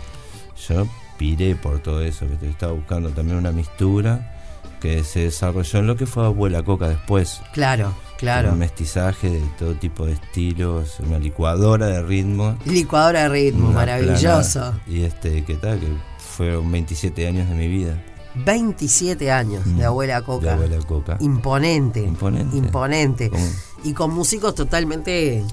yo 0.68 0.88
piré 1.18 1.56
por 1.56 1.80
todo 1.80 2.02
eso, 2.02 2.28
que 2.28 2.36
te 2.36 2.50
estaba 2.50 2.74
buscando 2.74 3.10
también 3.10 3.38
una 3.38 3.52
mistura 3.52 4.36
que 4.80 5.04
se 5.04 5.22
desarrolló 5.26 5.80
en 5.80 5.88
lo 5.88 5.96
que 5.98 6.06
fue 6.06 6.26
Abuela 6.26 6.64
Coca 6.64 6.88
después. 6.88 7.42
Claro, 7.54 7.94
claro. 8.18 8.54
Un 8.54 8.60
mestizaje 8.60 9.30
de 9.30 9.42
todo 9.58 9.74
tipo 9.76 10.06
de 10.06 10.14
estilos, 10.14 11.00
una 11.02 11.20
licuadora 11.20 11.88
de 11.88 12.02
ritmo. 12.02 12.58
Licuadora 12.66 13.24
de 13.24 13.30
ritmo, 13.30 13.68
una 13.68 13.76
maravilloso. 13.76 14.60
plana. 14.60 14.82
Y 14.88 15.04
este, 15.04 15.44
¿qué 15.44 15.56
tal? 15.56 15.80
Que 15.80 15.88
fueron 16.18 16.72
27 16.72 17.28
años 17.28 17.50
de 17.50 17.56
mi 17.56 17.68
vida. 17.68 18.02
27 18.46 19.32
años 19.32 19.66
de 19.66 19.84
Mm, 19.84 19.86
Abuela 19.88 20.22
Coca. 20.22 20.46
De 20.48 20.52
Abuela 20.52 20.78
Coca. 20.86 21.18
Imponente. 21.20 22.02
Imponente. 22.02 22.58
Imponente. 22.58 23.32
Y 23.84 23.94
con 23.94 24.14
músicos 24.14 24.56
totalmente 24.56 25.44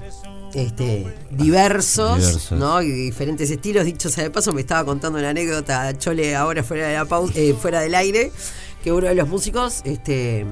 este, 0.53 1.05
diversos, 1.31 2.17
Diversos. 2.19 2.59
¿no? 2.59 2.81
Y 2.81 2.89
diferentes 2.91 3.49
estilos. 3.51 3.85
Dicho 3.85 4.09
sea 4.09 4.23
de 4.23 4.31
paso, 4.31 4.53
me 4.53 4.61
estaba 4.61 4.85
contando 4.85 5.19
una 5.19 5.29
anécdota, 5.29 5.97
Chole, 5.97 6.35
ahora 6.35 6.63
fuera 6.63 6.87
de 6.87 6.93
la 6.95 7.05
pau- 7.05 7.31
eh, 7.35 7.53
fuera 7.59 7.81
del 7.81 7.95
aire, 7.95 8.31
que 8.83 8.91
uno 8.91 9.07
de 9.07 9.15
los 9.15 9.27
músicos, 9.27 9.81
este 9.83 10.45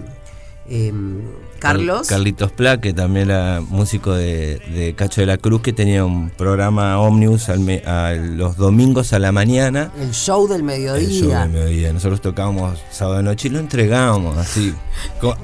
em, 0.69 1.21
Carlos. 1.59 2.07
Carlitos 2.07 2.51
Pla, 2.51 2.79
que 2.81 2.93
también 2.93 3.29
era 3.29 3.61
músico 3.61 4.13
de, 4.13 4.59
de 4.73 4.93
Cacho 4.95 5.21
de 5.21 5.27
la 5.27 5.37
Cruz, 5.37 5.61
que 5.61 5.73
tenía 5.73 6.05
un 6.05 6.29
programa 6.29 6.99
Omnibus 6.99 7.49
al 7.49 7.59
me- 7.59 7.81
a 7.85 8.13
los 8.13 8.57
domingos 8.57 9.13
a 9.13 9.19
la 9.19 9.31
mañana. 9.31 9.91
el 9.99 10.11
show 10.13 10.47
del 10.47 10.61
El 10.61 10.61
show 10.61 10.67
mediodía. 10.67 11.39
del 11.41 11.49
mediodía. 11.49 11.93
Nosotros 11.93 12.21
tocábamos 12.21 12.79
sábado 12.91 13.21
noche 13.23 13.47
y 13.47 13.51
lo 13.51 13.59
entregábamos 13.59 14.37
así, 14.37 14.73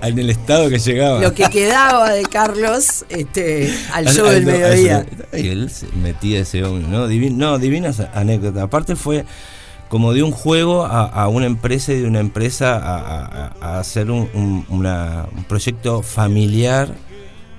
en 0.03 0.19
el 0.19 0.29
estado 0.29 0.69
que 0.69 0.77
llegaba. 0.79 1.21
Lo 1.21 1.33
que 1.33 1.45
quedaba 1.49 2.11
de 2.11 2.23
Carlos 2.23 3.05
este, 3.09 3.73
al 3.93 4.07
show 4.07 4.27
Al- 4.27 4.33
del 4.45 4.49
al- 4.49 4.59
mediodía. 4.59 5.05
Y 5.33 5.47
él 5.47 5.71
metía 6.01 6.41
ese 6.41 6.63
hombre, 6.63 6.87
¿no? 6.87 7.07
Divin- 7.07 7.35
no, 7.37 7.57
divinas 7.57 7.99
anécdotas. 8.13 8.63
Aparte 8.63 8.95
fue 8.95 9.25
como 9.91 10.13
de 10.13 10.23
un 10.23 10.31
juego 10.31 10.85
a, 10.85 11.03
a 11.05 11.27
una 11.27 11.47
empresa 11.47 11.91
y 11.91 11.99
de 11.99 12.07
una 12.07 12.21
empresa 12.21 12.77
a, 12.77 13.25
a- 13.25 13.53
a 13.59 13.79
hacer 13.79 14.09
un, 14.09 14.29
un- 14.33 14.65
una- 14.69 15.25
un 15.35 15.43
proyecto 15.43 16.01
familiar 16.01 16.95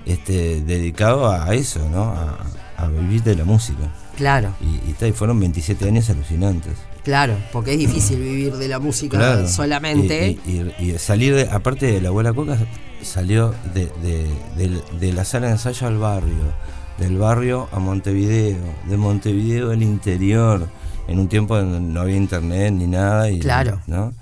este, 0.06 0.62
dedicado 0.62 1.30
a 1.30 1.54
eso, 1.54 1.86
¿no? 1.90 2.04
A, 2.04 2.88
vivir 2.88 3.22
de 3.22 3.36
la 3.36 3.44
música. 3.44 3.92
Claro, 4.16 4.54
Y, 4.60 4.90
y, 5.06 5.12
fueron 5.12 5.38
27 5.38 5.86
años 5.86 6.08
alucinantes. 6.10 6.72
claro, 7.04 7.34
porque 7.52 7.74
es 7.74 7.78
difícil 7.78 8.18
vivir 8.18 8.54
de 8.56 8.66
la 8.68 8.78
música 8.78 9.46
solamente. 9.46 10.38
Y, 10.46 10.50
y- 10.80 10.90
y 10.92 10.98
salir, 10.98 11.34
de, 11.34 11.48
aparte 11.50 11.84
de 11.92 12.00
la 12.00 12.08
abuela 12.08 12.32
Coca, 12.32 12.56
salió 13.02 13.54
de, 13.74 13.86
de- 14.02 14.30
de- 14.56 14.82
de 14.98 15.12
la 15.12 15.24
sala 15.26 15.46
de 15.48 15.52
ensayo 15.52 15.86
al 15.86 15.98
barrio, 15.98 16.52
del 16.98 17.18
barrio 17.18 17.68
a 17.72 17.78
Montevideo, 17.78 18.56
de 18.88 18.96
Montevideo 18.96 19.70
al 19.70 19.82
interior, 19.82 20.66
en 21.12 21.19
un 21.21 21.28
tiempo 21.28 21.57
donde 21.57 21.81
no 21.81 22.00
había 22.00 22.16
internet 22.16 22.73
ni 22.73 22.87
nada. 22.87 23.31
Y, 23.31 23.38
Claro. 23.40 23.81
¿no? 23.87 24.12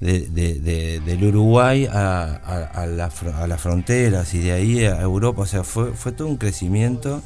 De- 0.00 0.26
de- 0.28 0.54
de- 0.60 1.00
del 1.00 1.22
Uruguay 1.24 1.86
a, 1.86 2.40
a- 2.44 2.82
a 2.82 2.86
la 2.86 3.10
fro- 3.10 3.34
a 3.34 3.46
las 3.46 3.60
fronteras 3.60 4.32
y 4.34 4.38
de 4.40 4.52
ahí 4.52 4.84
a 4.84 5.00
Europa, 5.02 5.42
o 5.42 5.46
sea, 5.46 5.62
fue, 5.62 5.92
fue 5.92 6.12
todo 6.12 6.26
un 6.28 6.38
crecimiento 6.38 7.22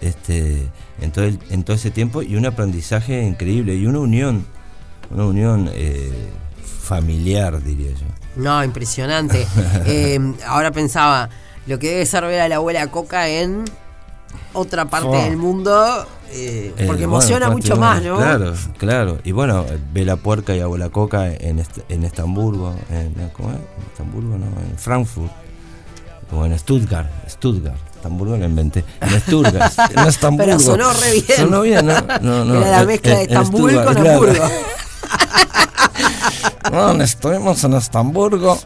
este, 0.00 0.68
en, 1.02 1.10
todo 1.10 1.24
el- 1.26 1.38
en 1.50 1.64
todo 1.64 1.76
ese 1.76 1.90
tiempo 1.90 2.22
y 2.22 2.36
un 2.36 2.46
aprendizaje 2.46 3.22
increíble 3.26 3.74
y 3.74 3.86
una 3.86 3.98
unión, 3.98 4.46
una 5.10 5.26
unión 5.26 5.68
eh, 5.74 6.10
familiar, 6.82 7.62
diría 7.62 7.90
yo. 7.90 8.06
No, 8.42 8.62
impresionante. 8.64 9.46
Eh, 9.86 10.18
ahora 10.46 10.70
pensaba, 10.70 11.28
lo 11.66 11.78
que 11.78 11.90
debe 11.90 12.06
ser 12.06 12.24
ver 12.24 12.40
a 12.40 12.48
la 12.48 12.56
abuela 12.56 12.86
Coca 12.86 13.28
en 13.28 13.64
otra 14.52 14.84
parte 14.86 15.08
Fua. 15.08 15.18
del 15.24 15.36
mundo, 15.36 16.06
eh, 16.30 16.72
Eh, 16.76 16.84
porque 16.86 16.86
bueno, 16.86 17.04
emociona 17.04 17.46
fue 17.46 17.54
mucho 17.56 17.76
más, 17.76 18.00
bueno, 18.00 18.14
¿no? 18.14 18.20
Claro, 18.20 18.54
claro. 18.78 19.18
Y 19.24 19.32
bueno, 19.32 19.64
Vela 19.92 20.16
Puerca 20.16 20.54
y 20.54 20.60
Abuela 20.60 20.88
Coca 20.90 21.32
en, 21.32 21.58
Est- 21.58 21.78
en 21.88 22.04
Estamburgo, 22.04 22.74
en, 22.90 23.14
¿cómo 23.34 23.50
es? 23.50 23.56
¿En 23.56 23.86
Estamburgo, 23.92 24.38
no, 24.38 24.46
en 24.46 24.76
Frankfurt, 24.78 25.30
o 26.32 26.44
en 26.44 26.58
Stuttgart, 26.58 27.08
Stuttgart. 27.28 27.76
Estamburgo 27.96 28.36
lo 28.36 28.44
inventé. 28.44 28.84
En 29.00 29.20
Stuttgart, 29.20 29.72
en 29.96 30.06
Estamburgo. 30.06 30.46
Pero 30.52 30.60
sonó 30.60 30.92
re 30.92 31.12
bien. 31.14 31.24
Sonó 31.36 31.60
bien, 31.62 31.86
¿no? 31.86 31.94
No, 32.20 32.44
no. 32.44 32.54
Era 32.60 32.70
la 32.80 32.84
mezcla 32.84 33.16
de 33.16 33.22
Estambul 33.24 33.74
con 33.82 33.94
claro. 33.94 34.10
Hamburgo. 34.10 34.44
Bueno, 36.70 37.02
estuvimos 37.04 37.64
en 37.64 37.72
Estamburgo. 37.74 38.58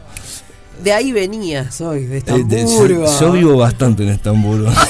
De 0.81 0.91
ahí 0.93 1.11
venía, 1.11 1.71
soy, 1.71 2.05
de 2.05 2.15
Eh, 2.17 2.19
Estamburgo. 2.19 3.05
yo, 3.05 3.19
yo 3.19 3.31
vivo 3.31 3.57
bastante 3.57 4.03
en 4.03 4.09
Estamburgo. 4.09 4.69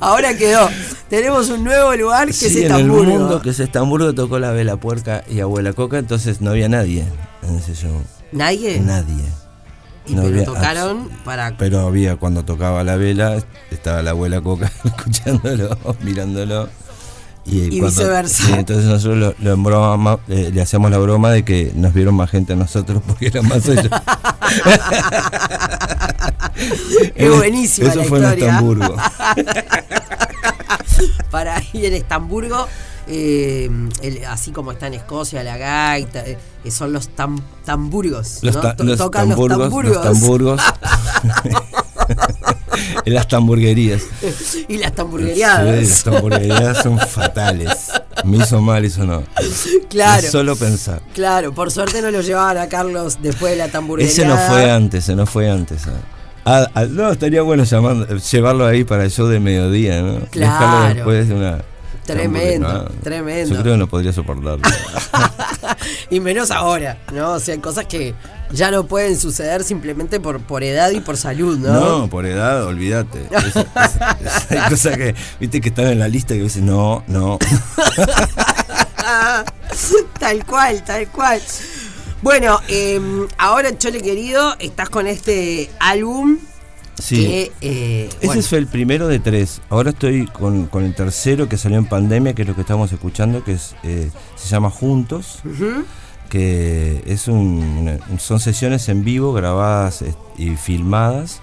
Ahora 0.00 0.36
quedó. 0.36 0.68
Tenemos 1.08 1.48
un 1.50 1.64
nuevo 1.64 1.94
lugar 1.94 2.26
que 2.26 2.32
es 2.32 2.38
Sí, 2.52 2.64
en 2.64 2.72
el 2.72 2.86
mundo 2.86 3.40
que 3.40 3.50
es 3.50 3.60
Estamburgo 3.60 4.12
tocó 4.14 4.38
la 4.38 4.50
Vela 4.50 4.76
Puerca 4.76 5.22
y 5.30 5.40
Abuela 5.40 5.72
Coca, 5.72 5.98
entonces 5.98 6.40
no 6.40 6.50
había 6.50 6.68
nadie 6.68 7.04
en 7.42 7.56
ese 7.56 7.74
show. 7.74 8.02
¿Nadie? 8.32 8.80
Nadie. 8.80 9.24
Y 10.08 10.14
no 10.14 10.22
pero 10.22 10.34
había 10.34 10.44
tocaron 10.44 11.08
para. 11.24 11.56
Pero 11.56 11.80
había 11.86 12.16
cuando 12.16 12.44
tocaba 12.44 12.82
la 12.84 12.96
vela, 12.96 13.42
estaba 13.70 14.02
la 14.02 14.10
abuela 14.10 14.40
Coca 14.40 14.70
escuchándolo, 14.84 15.76
mirándolo. 16.02 16.68
Y, 17.46 17.76
Y 17.76 17.80
cuando- 17.80 18.00
viceversa. 18.00 18.58
entonces 18.58 18.84
nosotros 18.86 19.16
lo- 19.18 19.34
lo 19.38 19.56
broma, 19.56 20.18
eh, 20.28 20.50
le 20.52 20.60
hacíamos 20.62 20.90
la 20.90 20.98
broma 20.98 21.30
de 21.30 21.44
que 21.44 21.72
nos 21.76 21.92
vieron 21.94 22.14
más 22.14 22.30
gente 22.30 22.54
a 22.54 22.56
nosotros 22.56 23.02
porque 23.06 23.28
eran 23.28 23.46
más 23.46 23.64
ellos. 23.68 23.88
Es 27.14 27.36
buenísima 27.36 27.88
Eso 27.90 27.98
la 28.00 28.04
fue 28.04 28.18
historia. 28.18 28.44
en 28.44 28.48
Estamburgo. 28.54 28.96
para 31.30 31.62
ir 31.72 31.84
en 31.84 31.94
Estamburgo, 31.94 32.66
eh, 33.08 33.70
el- 34.02 34.24
así 34.24 34.50
como 34.52 34.72
está 34.72 34.86
en 34.88 34.94
Escocia, 34.94 35.42
la 35.44 35.56
gaita, 35.56 36.20
eh, 36.26 36.38
que 36.64 36.70
son 36.70 36.92
los 36.92 37.10
tam- 37.14 37.40
tamburgos. 37.64 38.38
Los, 38.42 38.56
¿no? 38.56 38.60
ta- 38.62 38.76
los 38.78 38.98
tocan 38.98 39.28
tamburgos, 39.28 39.58
los 39.58 39.70
tamburgos. 39.70 39.94
los 39.94 40.04
tamburgos. 40.04 40.60
en 43.06 43.14
las 43.14 43.26
tamburguerías. 43.28 44.02
y 44.68 44.76
las 44.78 44.90
Sí, 44.90 44.96
tamburgueriadas. 44.96 45.64
las 45.88 46.04
tamburguerías 46.04 46.82
son 46.82 46.98
fatales. 46.98 47.90
Me 48.24 48.38
hizo 48.38 48.60
mal, 48.60 48.84
eso 48.84 49.04
no. 49.04 49.22
claro. 49.88 50.28
Solo 50.30 50.56
pensar. 50.56 51.00
Claro, 51.14 51.52
por 51.54 51.70
suerte 51.70 52.02
no 52.02 52.10
lo 52.10 52.20
llevaban 52.20 52.58
a 52.58 52.68
Carlos 52.68 53.18
después 53.22 53.52
de 53.52 53.58
la 53.58 53.68
tamburguería. 53.68 54.12
Ese 54.12 54.26
no 54.26 54.36
fue 54.36 54.70
antes, 54.70 55.04
ese 55.04 55.14
no 55.16 55.24
fue 55.26 55.50
antes. 55.50 55.86
ah. 55.86 55.92
Ah, 56.48 56.70
ah, 56.74 56.84
no, 56.88 57.10
estaría 57.10 57.42
bueno 57.42 57.64
llamando, 57.64 58.06
llevarlo 58.16 58.66
ahí 58.66 58.84
para 58.84 59.02
el 59.04 59.10
show 59.10 59.26
de 59.26 59.40
mediodía, 59.40 60.00
¿no? 60.00 60.20
Claro. 60.30 60.52
Dejarlo 60.60 60.94
después 60.94 61.28
de 61.28 61.34
una. 61.34 61.58
Tremendo, 62.04 62.72
No, 62.72 62.84
tremendo. 63.02 63.52
Yo 63.56 63.62
creo 63.62 63.74
que 63.74 63.78
no 63.78 63.88
podría 63.88 64.12
soportarlo. 64.12 64.62
Y 66.10 66.20
menos 66.20 66.52
ahora, 66.52 66.98
¿no? 67.12 67.32
O 67.32 67.40
sea, 67.40 67.60
cosas 67.60 67.86
que 67.86 68.14
ya 68.52 68.70
no 68.70 68.86
pueden 68.86 69.18
suceder 69.18 69.64
simplemente 69.64 70.20
por, 70.20 70.40
por 70.40 70.62
edad 70.62 70.90
y 70.90 71.00
por 71.00 71.16
salud, 71.16 71.58
¿no? 71.58 71.72
No, 72.00 72.08
por 72.10 72.26
edad, 72.26 72.64
olvídate. 72.64 73.26
Es- 73.30 73.56
es- 73.56 74.50
hay 74.50 74.68
cosas 74.70 74.96
que, 74.96 75.14
viste, 75.40 75.60
que 75.60 75.68
están 75.70 75.86
en 75.88 75.98
la 75.98 76.08
lista 76.08 76.34
y 76.34 76.38
que 76.38 76.44
dicen, 76.44 76.66
no, 76.66 77.02
no. 77.08 77.38
tal 80.18 80.44
cual, 80.46 80.82
tal 80.84 81.08
cual. 81.08 81.40
Bueno, 82.22 82.60
eh, 82.68 83.00
ahora, 83.38 83.76
Chole 83.78 84.00
querido, 84.02 84.56
estás 84.58 84.88
con 84.88 85.06
este 85.06 85.70
álbum 85.78 86.38
Sí. 87.00 87.16
que. 87.16 87.52
eh, 87.60 88.08
Ese 88.20 88.26
bueno, 88.26 88.42
fue 88.42 88.58
el 88.58 88.66
primero 88.66 89.06
de 89.06 89.18
tres. 89.18 89.60
Ahora 89.68 89.90
estoy 89.90 90.26
con, 90.26 90.66
con 90.66 90.84
el 90.84 90.94
tercero 90.94 91.46
que 91.48 91.58
salió 91.58 91.76
en 91.78 91.84
pandemia, 91.86 92.32
que 92.34 92.42
es 92.42 92.48
lo 92.48 92.54
que 92.54 92.62
estamos 92.62 92.90
escuchando, 92.90 93.44
que 93.44 93.52
es 93.52 93.76
eh, 93.82 94.10
se 94.34 94.48
llama 94.48 94.70
Juntos, 94.70 95.40
ujú, 95.44 95.84
que 96.28 97.02
es 97.06 97.28
un, 97.28 97.98
son 98.18 98.40
sesiones 98.40 98.88
en 98.88 99.04
vivo 99.04 99.32
grabadas 99.32 100.04
y 100.36 100.50
filmadas 100.56 101.40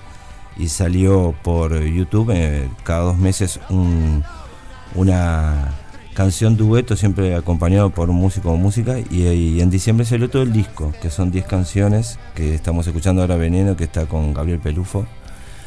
y 0.58 0.68
salió 0.68 1.34
por 1.44 1.82
YouTube 1.84 2.32
eh, 2.34 2.70
cada 2.84 3.00
dos 3.06 3.18
meses 3.18 3.60
un- 3.70 4.24
una 4.96 5.72
canción 6.14 6.56
dueto 6.58 6.96
siempre 6.96 7.36
acompañado 7.36 7.90
por 7.90 8.10
un 8.12 8.18
músico 8.18 8.52
o 8.52 8.58
música 8.58 9.00
y, 9.00 9.24
y 9.28 9.62
en 9.62 9.70
diciembre 9.72 10.06
salió 10.06 10.30
todo 10.30 10.44
el 10.44 10.54
disco 10.54 10.94
que 11.02 11.10
son 11.10 11.32
10 11.32 11.46
canciones 11.46 12.20
que 12.36 12.54
estamos 12.54 12.86
escuchando 12.86 13.22
ahora 13.24 13.36
Veneno 13.36 13.76
que 13.76 13.86
está 13.86 14.06
con 14.06 14.32
Gabriel 14.34 14.60
Pelufo 14.60 15.08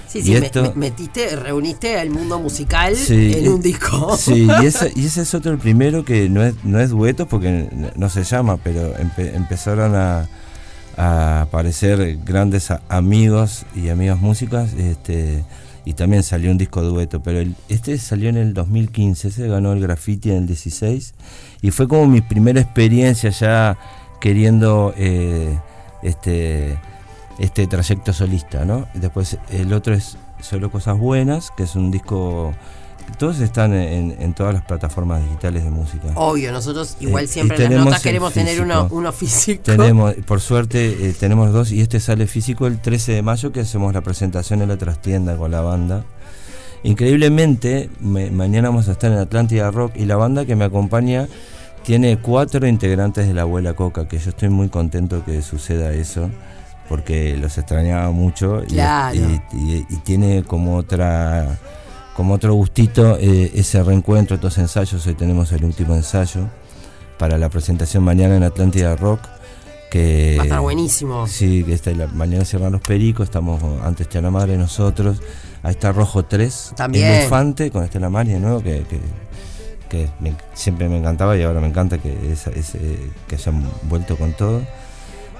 Sí, 0.09 0.19
y 0.21 0.23
sí, 0.23 0.35
esto- 0.35 0.63
me- 0.63 0.89
metiste, 0.89 1.35
reuniste 1.37 1.99
al 1.99 2.11
mundo 2.11 2.39
musical 2.39 2.95
Sí, 2.97 3.33
en 3.35 3.49
un 3.49 3.61
disco. 3.61 4.17
Sí, 4.17 4.47
y 4.63 4.65
ese, 4.67 4.93
y 4.95 5.07
ese 5.07 5.23
es 5.23 5.35
otro 5.35 5.53
el 5.53 5.59
primero 5.59 6.05
que 6.05 6.29
no 6.29 6.43
es, 6.45 6.55
no 6.65 6.81
es 6.81 6.91
dueto 6.91 7.27
porque 7.27 7.69
no 7.97 8.09
se 8.09 8.25
llama, 8.25 8.57
pero 8.57 8.95
empe- 8.97 9.35
empezaron 9.35 9.95
a, 9.95 10.29
a 10.97 11.43
aparecer 11.43 12.19
grandes 12.25 12.69
amigos 12.89 13.67
y 13.75 13.89
amigas 13.89 14.21
músicas, 14.21 14.73
este, 14.75 15.45
y 15.85 15.93
también 15.95 16.23
salió 16.23 16.51
un 16.51 16.59
disco 16.59 16.83
dueto, 16.83 17.21
pero 17.23 17.41
el- 17.41 17.55
este 17.69 17.99
salió 17.99 18.29
en 18.29 18.37
el 18.37 18.55
2015, 18.55 19.29
ese 19.29 19.49
ganó 19.49 19.73
el 19.73 19.81
graffiti 19.81 20.31
en 20.31 20.37
el 20.39 20.47
16, 20.47 21.15
y 21.63 21.71
fue 21.71 21.87
como 21.89 22.07
mi 22.07 22.21
primera 22.21 22.61
experiencia 22.61 23.31
ya 23.31 23.77
queriendo 24.21 24.95
eh, 24.97 25.59
este 26.03 26.79
este 27.39 27.67
trayecto 27.67 28.13
solista, 28.13 28.65
¿no? 28.65 28.87
Después 28.95 29.39
el 29.51 29.73
otro 29.73 29.95
es 29.95 30.17
Solo 30.41 30.71
Cosas 30.71 30.99
Buenas, 30.99 31.51
que 31.57 31.65
es 31.65 31.77
un 31.77 31.91
disco 31.91 32.55
todos 33.19 33.41
están 33.41 33.73
en, 33.73 34.35
todas 34.35 34.53
las 34.53 34.65
plataformas 34.65 35.23
digitales 35.23 35.65
de 35.65 35.71
música. 35.71 36.09
Obvio, 36.17 36.53
nosotros 36.53 36.97
igual 37.01 37.25
eh, 37.25 37.29
siempre 37.29 37.65
en 37.65 37.77
las 37.77 37.85
notas 37.85 38.03
queremos 38.03 38.33
tener 38.33 38.61
uno, 38.61 38.89
uno, 38.91 39.13
físico. 39.13 39.63
Tenemos, 39.63 40.15
por 40.27 40.41
suerte, 40.41 41.09
eh, 41.09 41.15
tenemos 41.19 41.53
dos 41.53 41.73
y 41.73 41.81
este 41.81 42.01
sale 42.01 42.27
físico 42.27 42.67
el 42.67 42.81
13 42.81 43.13
de 43.13 43.23
mayo 43.23 43.53
que 43.53 43.61
hacemos 43.61 43.95
la 43.95 44.01
presentación 44.01 44.61
en 44.61 44.69
la 44.69 44.77
trastienda 44.77 45.37
con 45.37 45.51
la 45.51 45.61
banda. 45.61 46.05
Increíblemente, 46.83 47.91
mañana 48.01 48.69
vamos 48.69 48.89
a 48.89 48.93
estar 48.93 49.11
en 49.11 49.19
Atlántida 49.19 49.71
Rock 49.71 49.93
y 49.97 50.05
la 50.05 50.17
banda 50.17 50.45
que 50.45 50.57
me 50.57 50.65
acompaña 50.65 51.27
tiene 51.85 52.19
cuatro 52.19 52.67
integrantes 52.67 53.27
de 53.27 53.35
la 53.35 53.43
abuela 53.43 53.75
Coca, 53.75 54.09
que 54.09 54.19
yo 54.19 54.31
estoy 54.31 54.51
muy 54.51 54.69
contento 54.69 55.25
que 55.25 55.41
suceda 55.43 55.93
eso, 55.93 56.31
porque 56.89 57.37
los 57.37 57.57
extrañaba 57.59 58.11
mucho 58.11 58.63
y 58.65 59.97
tiene 60.05 60.43
como 60.45 60.77
otra 60.77 61.59
como 62.17 62.33
otro 62.33 62.55
gustito 62.55 63.19
eh, 63.21 63.53
ese 63.55 63.83
reencuentro, 63.83 64.37
estos 64.37 64.57
ensayos. 64.57 65.07
Hoy 65.07 65.15
tenemos 65.15 65.53
el 65.53 65.65
último 65.65 65.95
ensayo 65.95 66.49
para 67.19 67.37
la 67.37 67.51
presentación 67.51 68.03
mañana 68.03 68.37
en 68.37 68.43
Atlántida 68.43 68.97
Rock. 68.97 69.21
Que, 69.91 70.35
Va 70.39 70.43
a 70.43 70.47
estar 70.47 70.61
buenísimo. 70.61 71.27
Sí, 71.27 71.63
que 71.63 71.75
está, 71.75 71.93
mañana 72.15 72.47
cierran 72.47 72.73
los 72.73 72.81
pericos, 72.81 73.25
estamos 73.25 73.63
antes 73.85 74.07
Estela 74.07 74.31
Madre 74.31 74.57
nosotros. 74.57 75.21
Ahí 75.63 75.73
está 75.73 75.93
Rojo 75.93 76.25
3, 76.25 76.73
También. 76.75 77.07
el 77.07 77.25
Infante 77.25 77.71
con 77.71 77.85
Estela 77.85 78.09
Madre 78.09 78.33
de 78.33 78.41
nuevo, 78.41 78.63
que, 78.63 78.83
que, 79.91 80.09
siempre 80.55 80.89
me 80.89 80.99
encantaba 80.99 81.37
y 81.37 81.43
ahora 81.43 81.61
me 81.61 81.69
encanta 81.69 81.99
que, 81.99 82.15
que 83.29 83.35
hayan 83.35 83.63
vuelto 83.83 84.17
con 84.17 84.33
todo. 84.33 84.63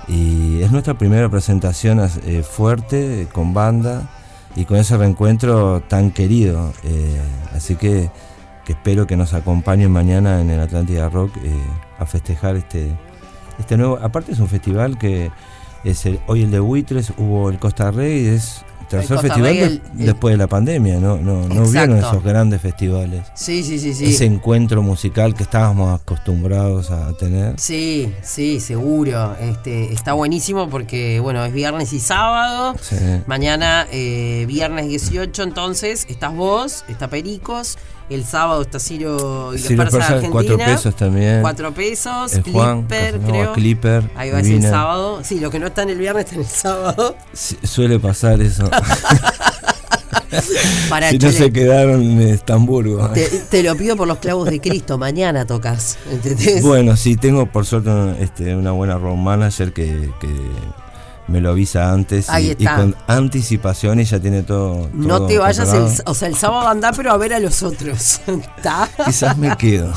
Y 0.09 0.63
es 0.63 0.71
nuestra 0.71 0.95
primera 0.95 1.29
presentación 1.29 2.01
eh, 2.25 2.43
fuerte, 2.43 3.29
con 3.33 3.55
banda 3.55 4.09
y 4.55 4.65
con 4.65 4.77
ese 4.77 4.97
reencuentro 4.97 5.81
tan 5.81 6.11
querido. 6.11 6.73
Eh, 6.85 7.21
así 7.55 7.77
que, 7.77 8.11
espero 8.67 9.07
que 9.07 9.17
nos 9.17 9.33
acompañen 9.33 9.93
mañana 9.93 10.41
en 10.41 10.51
el 10.51 10.61
Atlántida 10.61 11.09
Rock 11.09 11.37
eh, 11.37 11.53
a 11.99 12.07
festejar 12.07 12.57
este, 12.57 12.97
este 13.59 13.77
nuevo. 13.77 13.99
Aparte 14.01 14.33
es 14.33 14.39
un 14.39 14.49
festival 14.49 14.99
que 14.99 15.31
es 15.85 16.07
el, 16.07 16.21
hoy 16.27 16.43
el 16.43 16.51
de 16.51 16.61
Buitres, 16.61 17.13
hubo 17.17 17.51
el 17.51 17.59
Costa 17.59 17.91
Rey, 17.91 18.27
es 18.27 18.65
tercer 18.89 19.19
festival 19.19 19.83
después 19.93 20.35
de 20.35 20.39
la 20.39 20.47
pandemia, 20.47 20.99
no, 20.99 21.19
no, 21.19 21.49
no 21.49 21.63
hubieron 21.63 21.99
esos 21.99 22.23
grandes 22.23 22.61
festivales. 22.61 23.23
Sí, 23.35 23.63
sí, 23.63 23.79
sí, 23.79 23.95
sí. 23.95 24.07
Ese 24.07 24.25
encuentro 24.25 24.83
musical 24.83 25.35
que 25.35 25.43
estábamos 25.43 26.01
acostumbrados 26.01 26.91
a 26.91 27.13
tener. 27.15 27.59
Sí, 27.59 28.13
sí, 28.23 28.61
seguro. 28.61 29.37
Este, 29.41 29.93
está 29.93 30.13
buenísimo 30.13 30.69
porque, 30.69 31.21
bueno, 31.21 31.45
es 31.45 31.53
viernes 31.53 31.93
y 31.93 32.01
sábado. 32.01 32.75
Mañana, 33.27 33.87
eh, 33.93 34.45
viernes 34.47 34.89
18, 34.89 35.43
entonces, 35.43 36.07
estás 36.09 36.35
vos, 36.35 36.85
está 36.89 37.09
Pericos. 37.09 37.79
El 38.09 38.25
sábado 38.25 38.63
está 38.63 38.79
Ciro 38.79 39.53
y 39.55 39.59
los 39.59 39.95
Argentina. 39.95 40.31
Cuatro 40.31 40.59
pesos 40.59 40.95
también. 40.95 41.41
Cuatro 41.41 41.73
pesos. 41.73 42.35
El 42.35 42.43
Clipper, 42.43 43.21
creo. 43.21 43.53
Clipper. 43.53 44.11
Ahí 44.15 44.31
va, 44.31 44.41
es 44.41 44.49
el 44.49 44.63
sábado. 44.63 45.21
Sí, 45.25 45.41
lo 45.41 45.51
que 45.51 45.59
no 45.59 45.67
está 45.67 45.83
en 45.83 45.91
el 45.91 45.99
viernes 45.99 46.27
está 46.27 46.37
en 46.37 46.43
el 46.43 46.47
sábado. 46.47 47.17
suele 47.33 47.99
pasar 47.99 48.41
eso. 48.41 48.71
si 51.11 51.19
no 51.19 51.33
se 51.33 51.53
quedaron 51.53 52.03
en 52.03 52.21
Estamburgo. 52.23 53.11
Te, 53.51 53.63
lo 53.63 53.77
pido 53.77 53.97
por 53.97 54.09
los 54.09 54.19
clavos 54.19 54.49
de 54.49 54.61
Cristo, 54.61 54.99
mañana 54.99 55.47
tocas. 55.47 55.99
Bueno, 56.63 56.97
sí, 56.97 57.17
tengo 57.17 57.47
por 57.47 57.67
suerte 57.67 57.91
este, 58.21 58.55
una 58.55 58.73
buena 58.73 58.99
road 58.99 59.17
manager 59.17 59.73
que, 59.73 60.11
que 60.21 60.29
me 61.29 61.41
lo 61.41 61.51
avisa 61.51 61.93
antes 61.93 62.29
y, 62.39 62.65
con 62.65 62.95
anticipación 63.07 64.01
ya 64.03 64.21
tiene 64.21 64.43
todo. 64.43 64.89
no 64.93 65.27
te 65.27 65.39
vayas, 65.39 65.73
el, 65.73 65.89
o 66.05 66.15
sea, 66.15 66.29
el 66.29 66.37
sábado 66.37 66.69
anda, 66.69 66.93
pero 66.93 67.13
a 67.13 67.17
ver 67.17 67.35
a 67.35 67.41
los 67.41 67.63
otros. 67.63 68.21
Quizás 69.05 69.37
me 69.37 69.57
quedo. 69.57 69.93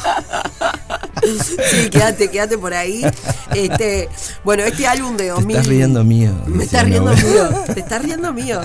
sí, 1.23 1.89
quédate, 1.89 2.29
quédate 2.29 2.57
por 2.57 2.73
ahí. 2.73 3.05
Este, 3.53 4.09
bueno, 4.43 4.63
este 4.63 4.87
álbum 4.87 5.17
de 5.17 5.29
2000. 5.29 5.47
Te 5.47 5.53
estás 5.53 5.67
riendo 5.67 6.03
mío. 6.03 6.31
Me 6.47 6.63
estás 6.63 6.85
riendo 6.85 7.13
mío. 7.13 7.49
Te 7.73 7.79
estás 7.79 8.01
riendo 8.01 8.33
mío. 8.33 8.61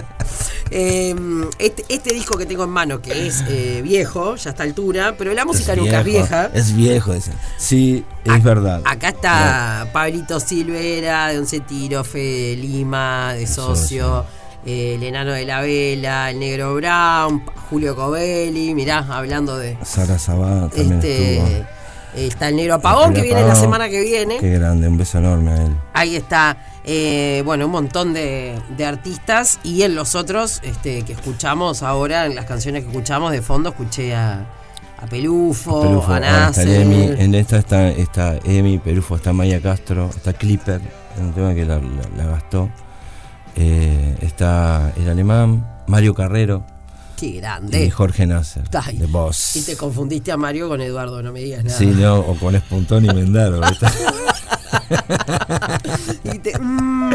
Em, 0.70 1.46
este, 1.58 1.84
este, 1.88 2.14
disco 2.14 2.36
que 2.36 2.46
tengo 2.46 2.64
en 2.64 2.70
mano, 2.70 3.00
que 3.00 3.26
es 3.26 3.44
eh, 3.48 3.80
viejo, 3.82 4.36
ya 4.36 4.50
a 4.50 4.52
esta 4.52 4.62
altura, 4.62 5.14
pero 5.16 5.32
la 5.34 5.44
música 5.44 5.76
nunca 5.76 6.00
es 6.00 6.04
vieja. 6.04 6.50
Es 6.54 6.74
viejo 6.74 7.12
ese. 7.12 7.32
Sí, 7.58 8.04
es 8.24 8.42
verdad. 8.42 8.82
Acá 8.84 9.10
está 9.10 9.88
Pablito 9.92 10.40
Silvera, 10.40 11.28
de 11.28 11.38
Once 11.38 11.60
Tiro, 11.60 12.02
Fede 12.02 12.56
Lima, 12.56 13.34
de 13.34 13.46
Socio. 13.46 14.24
el 14.64 15.02
enano 15.02 15.32
de 15.32 15.44
la 15.44 15.60
vela, 15.60 16.30
el 16.30 16.38
negro 16.38 16.74
Brown, 16.74 17.44
Julio 17.68 17.94
Covelli, 17.94 18.74
mirá, 18.74 19.06
hablando 19.10 19.58
de. 19.58 19.76
Sara 19.84 20.18
Sabat 20.18 20.74
también 20.74 20.94
este, 20.94 21.66
Está 22.16 22.48
el 22.48 22.56
negro 22.56 22.74
apagón 22.74 23.12
que 23.12 23.22
viene 23.22 23.42
la 23.42 23.54
semana 23.54 23.88
que 23.88 24.00
viene. 24.00 24.38
Qué 24.38 24.50
grande, 24.50 24.88
un 24.88 24.96
beso 24.96 25.18
enorme 25.18 25.50
a 25.50 25.56
él. 25.64 25.76
Ahí 25.92 26.16
está, 26.16 26.56
eh, 26.84 27.42
bueno, 27.44 27.66
un 27.66 27.72
montón 27.72 28.12
de, 28.12 28.60
artistas 28.86 29.58
y 29.64 29.82
en 29.82 29.94
los 29.94 30.14
otros 30.14 30.60
este, 30.62 31.02
que 31.02 31.14
escuchamos 31.14 31.82
ahora, 31.82 32.26
en 32.26 32.34
las 32.34 32.44
canciones 32.44 32.82
que 32.82 32.90
escuchamos 32.90 33.32
de 33.32 33.42
fondo, 33.42 33.70
escuché 33.70 34.14
a, 34.14 34.46
a 35.00 35.06
Pelufo, 35.06 36.04
a, 36.06 36.20
Nasser. 36.20 36.82
En 37.20 37.34
esta 37.34 37.58
está, 37.58 37.88
está 37.88 38.38
Emi, 38.44 38.78
Pelufo, 38.78 39.16
está 39.16 39.32
Maya 39.32 39.60
Castro, 39.60 40.10
está 40.14 40.32
Clipper, 40.32 40.80
un 41.18 41.32
tema 41.32 41.54
que 41.54 41.64
la, 41.64 41.80
gastó. 42.26 42.68
Eh, 43.56 44.16
está 44.20 44.92
el 44.96 45.08
alemán, 45.08 45.66
Mario 45.86 46.14
Carrero. 46.14 46.73
Qué 47.16 47.32
grande. 47.32 47.84
Y 47.84 47.90
Jorge 47.90 48.26
Nasser, 48.26 48.68
de 48.68 48.80
Y 49.54 49.60
te 49.62 49.76
confundiste 49.76 50.32
a 50.32 50.36
Mario 50.36 50.68
con 50.68 50.80
Eduardo, 50.80 51.22
no 51.22 51.32
me 51.32 51.40
digas 51.40 51.64
nada. 51.64 51.78
Sí, 51.78 51.86
no, 51.86 52.18
o 52.18 52.36
con 52.36 52.54
Espuntón 52.54 53.04
y 53.04 53.08
Mendaro. 53.08 53.60
y 56.24 56.38
te, 56.38 56.58
mm, 56.58 57.12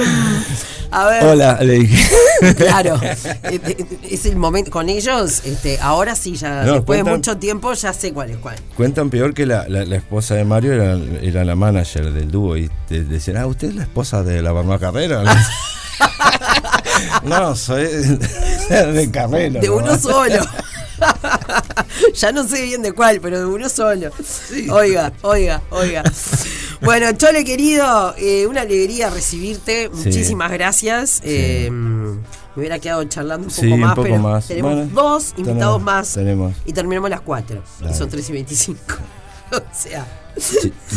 a 0.92 1.06
ver. 1.06 1.24
Hola, 1.26 1.60
le 1.62 1.80
dije. 1.80 2.10
Claro, 2.56 2.98
eh, 3.04 3.18
eh, 3.44 3.86
es 4.10 4.26
el 4.26 4.38
momento. 4.38 4.72
Con 4.72 4.88
ellos, 4.88 5.42
este, 5.44 5.78
ahora 5.82 6.16
sí, 6.16 6.38
ya 6.38 6.64
después 6.64 7.04
de 7.04 7.12
mucho 7.12 7.36
tiempo, 7.38 7.74
ya 7.74 7.92
sé 7.92 8.14
cuál 8.14 8.30
es 8.30 8.38
cuál. 8.38 8.56
Cuentan 8.78 9.10
peor 9.10 9.34
que 9.34 9.46
la, 9.46 9.68
la, 9.68 9.96
esposa 9.98 10.36
de 10.36 10.46
Mario 10.46 10.72
era, 10.72 10.98
era, 11.22 11.44
la 11.44 11.56
manager 11.56 12.14
del 12.14 12.32
dúo 12.32 12.56
y 12.56 12.70
te 12.88 13.04
decían, 13.04 13.36
ah, 13.36 13.46
¿usted 13.46 13.70
es 13.70 13.76
la 13.76 13.84
esposa 13.84 14.24
de 14.24 14.42
la 14.42 14.54
Barba 14.54 14.80
Carrera? 14.80 15.24
no, 17.24 17.56
soy 17.56 17.84
de 18.70 19.10
carrera. 19.12 19.60
De 19.60 19.70
uno 19.70 19.98
solo. 19.98 20.46
ya 22.14 22.32
no 22.32 22.48
sé 22.48 22.62
bien 22.64 22.82
de 22.82 22.92
cuál, 22.92 23.20
pero 23.22 23.40
de 23.40 23.46
uno 23.46 23.70
solo. 23.70 24.12
Oiga, 24.72 25.14
oiga, 25.22 25.62
oiga. 25.70 26.04
Bueno, 26.82 27.12
Chole 27.12 27.44
querido, 27.44 28.16
eh, 28.18 28.48
una 28.48 28.62
alegría 28.62 29.10
recibirte. 29.10 29.90
Muchísimas 29.90 30.50
gracias. 30.50 31.20
Eh, 31.26 31.70
me 31.70 32.22
hubiera 32.56 32.80
quedado 32.80 33.04
charlando 33.04 33.50
un 33.50 33.54
poco 33.54 33.78
más, 33.78 33.96
pero 33.98 34.40
tenemos 34.48 34.94
dos 34.94 35.34
invitados 35.36 35.82
más. 35.82 36.18
Y 36.66 36.72
terminamos 36.72 37.10
las 37.10 37.20
cuatro. 37.20 37.62
Y 37.90 37.94
son 37.94 38.10
tres 38.10 38.30
y 38.30 38.32
veinticinco. 38.32 38.96
o 39.52 39.62
sea. 39.74 40.08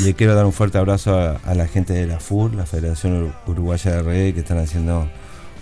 le 0.05 0.15
quiero 0.15 0.37
dar 0.37 0.45
un 0.45 0.53
fuerte 0.53 0.79
abrazo 0.79 1.19
a, 1.19 1.55
la 1.55 1.67
gente 1.67 1.95
de 1.95 2.07
la 2.07 2.21
FUR, 2.21 2.55
la 2.55 2.65
Federación 2.65 3.35
Uruguaya 3.49 3.91
de 3.91 4.03
Reggae, 4.03 4.35
que 4.35 4.41
están 4.41 4.59
haciendo 4.59 5.09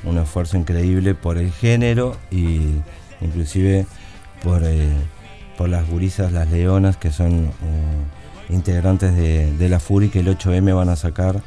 un 0.05 0.19
esfuerzo 0.19 0.57
increíble 0.57 1.15
por 1.15 1.39
el 1.39 1.53
género 1.53 2.17
y 2.31 2.61
inclusive 3.21 3.87
por, 4.43 4.63
eh, 4.65 4.89
por 5.59 5.69
las 5.69 5.89
gurisas, 5.89 6.33
las 6.33 6.51
leonas, 6.51 6.97
que 6.97 7.11
son 7.11 7.47
eh, 7.47 8.53
integrantes 8.55 9.15
de, 9.15 9.53
de, 9.53 9.69
la 9.69 9.79
FUR 9.81 10.05
y 10.05 10.09
que 10.09 10.21
el 10.21 10.29
8M 10.29 10.75
van 10.75 10.89
a 10.89 10.97
sacar 10.97 11.43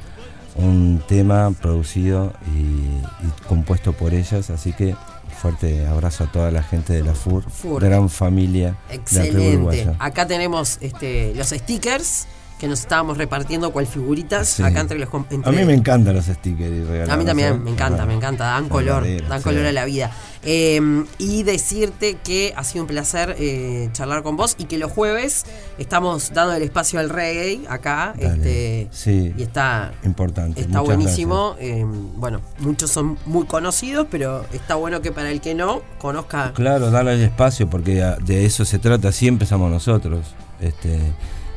un 0.56 1.02
tema 1.08 1.52
producido 1.62 2.34
y, 2.56 3.48
compuesto 3.48 3.94
por 3.94 4.14
ellas, 4.14 4.50
así 4.50 4.74
que 4.74 4.96
fuerte 5.42 5.86
abrazo 5.88 6.26
a 6.26 6.32
toda 6.32 6.52
la 6.52 6.64
gente 6.64 6.94
de 6.94 7.04
la 7.04 7.14
FUR, 7.14 7.44
gran 7.80 8.10
familia. 8.10 8.78
Excelente. 8.90 9.90
Acá 10.00 10.28
tenemos 10.28 10.78
este, 10.82 11.34
los 11.36 11.50
stickers 11.50 12.28
que 12.64 12.70
nos 12.70 12.80
estábamos 12.80 13.18
repartiendo 13.18 13.74
cual 13.74 13.86
figuritas 13.88 14.62
acá 14.62 14.80
entre 14.80 14.98
los 14.98 15.10
A 15.14 15.52
mí 15.52 15.66
me 15.66 15.74
encantan 15.74 16.16
los 16.16 16.28
stickers 16.28 16.72
y 16.72 16.84
regalos. 16.86 17.14
A 17.14 17.18
mí 17.18 17.26
también 17.26 17.62
me 17.62 17.70
encanta, 17.70 18.06
me 18.06 18.14
encanta, 18.14 18.46
dan 18.46 18.70
color, 18.70 19.06
dan 19.28 19.42
color 19.42 19.66
a 19.66 19.74
la 19.74 19.84
vida. 19.84 20.12
Em, 20.44 21.06
y 21.18 21.44
decirte 21.44 22.16
que 22.24 22.54
ha 22.56 22.64
sido 22.64 22.86
un 22.86 22.88
placer 22.88 23.36
eh, 23.38 23.90
charlar 23.92 24.24
con 24.24 24.38
vos 24.38 24.56
y 24.58 24.64
que 24.64 24.78
los 24.78 24.94
jueves 24.94 25.46
estamos 25.78 26.32
dando 26.34 26.54
el 26.54 26.64
espacio 26.64 27.02
al 27.02 27.10
reggae 27.10 27.66
acá. 27.68 28.14
este, 28.18 28.88
sí, 28.92 29.34
y 29.38 29.44
está 29.44 29.92
importante. 30.06 30.62
Está 30.62 30.80
buenísimo. 30.80 31.58
Em, 31.60 32.18
bueno, 32.18 32.40
muchos 32.60 32.92
son 32.92 33.18
muy 33.26 33.46
conocidos, 33.46 34.08
pero 34.10 34.46
está 34.54 34.76
bueno 34.76 35.02
que 35.02 35.12
para 35.12 35.32
el 35.32 35.42
que 35.42 35.54
no 35.54 35.82
conozca. 35.98 36.54
Claro, 36.54 36.92
darle 36.92 37.16
el 37.16 37.24
espacio 37.24 37.70
porque 37.70 37.96
de 38.22 38.46
eso 38.46 38.64
se 38.64 38.80
trata. 38.80 39.10
Así 39.10 39.28
empezamos 39.28 39.70
nosotros. 39.70 40.34
Este, 40.62 40.98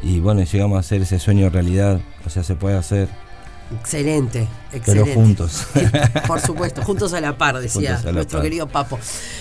y 0.03 0.21
bueno, 0.21 0.43
llegamos 0.43 0.77
a 0.77 0.81
hacer 0.81 1.03
ese 1.03 1.19
sueño 1.19 1.49
realidad, 1.51 2.01
o 2.25 2.31
sea, 2.31 2.43
se 2.43 2.55
puede 2.55 2.77
hacer. 2.77 3.09
Excelente, 3.81 4.47
excelente. 4.73 5.11
Pero 5.11 5.21
juntos. 5.21 5.67
Por 6.27 6.41
supuesto, 6.41 6.83
juntos 6.83 7.13
a 7.15 7.21
la 7.21 7.37
par, 7.37 7.59
decía 7.59 8.01
la 8.05 8.13
nuestro 8.13 8.39
par. 8.39 8.45
querido 8.45 8.69
Papo. 8.69 8.99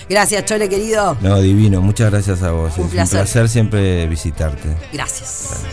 Gracias, 0.09 0.45
Chole, 0.45 0.67
querido. 0.67 1.15
No, 1.21 1.39
divino. 1.39 1.81
Muchas 1.81 2.11
gracias 2.11 2.41
a 2.41 2.51
vos. 2.51 2.75
Un 2.77 2.85
es 2.85 2.91
placer. 2.91 3.19
un 3.19 3.23
placer 3.25 3.49
siempre 3.49 4.07
visitarte. 4.07 4.75
Gracias. 4.91 5.65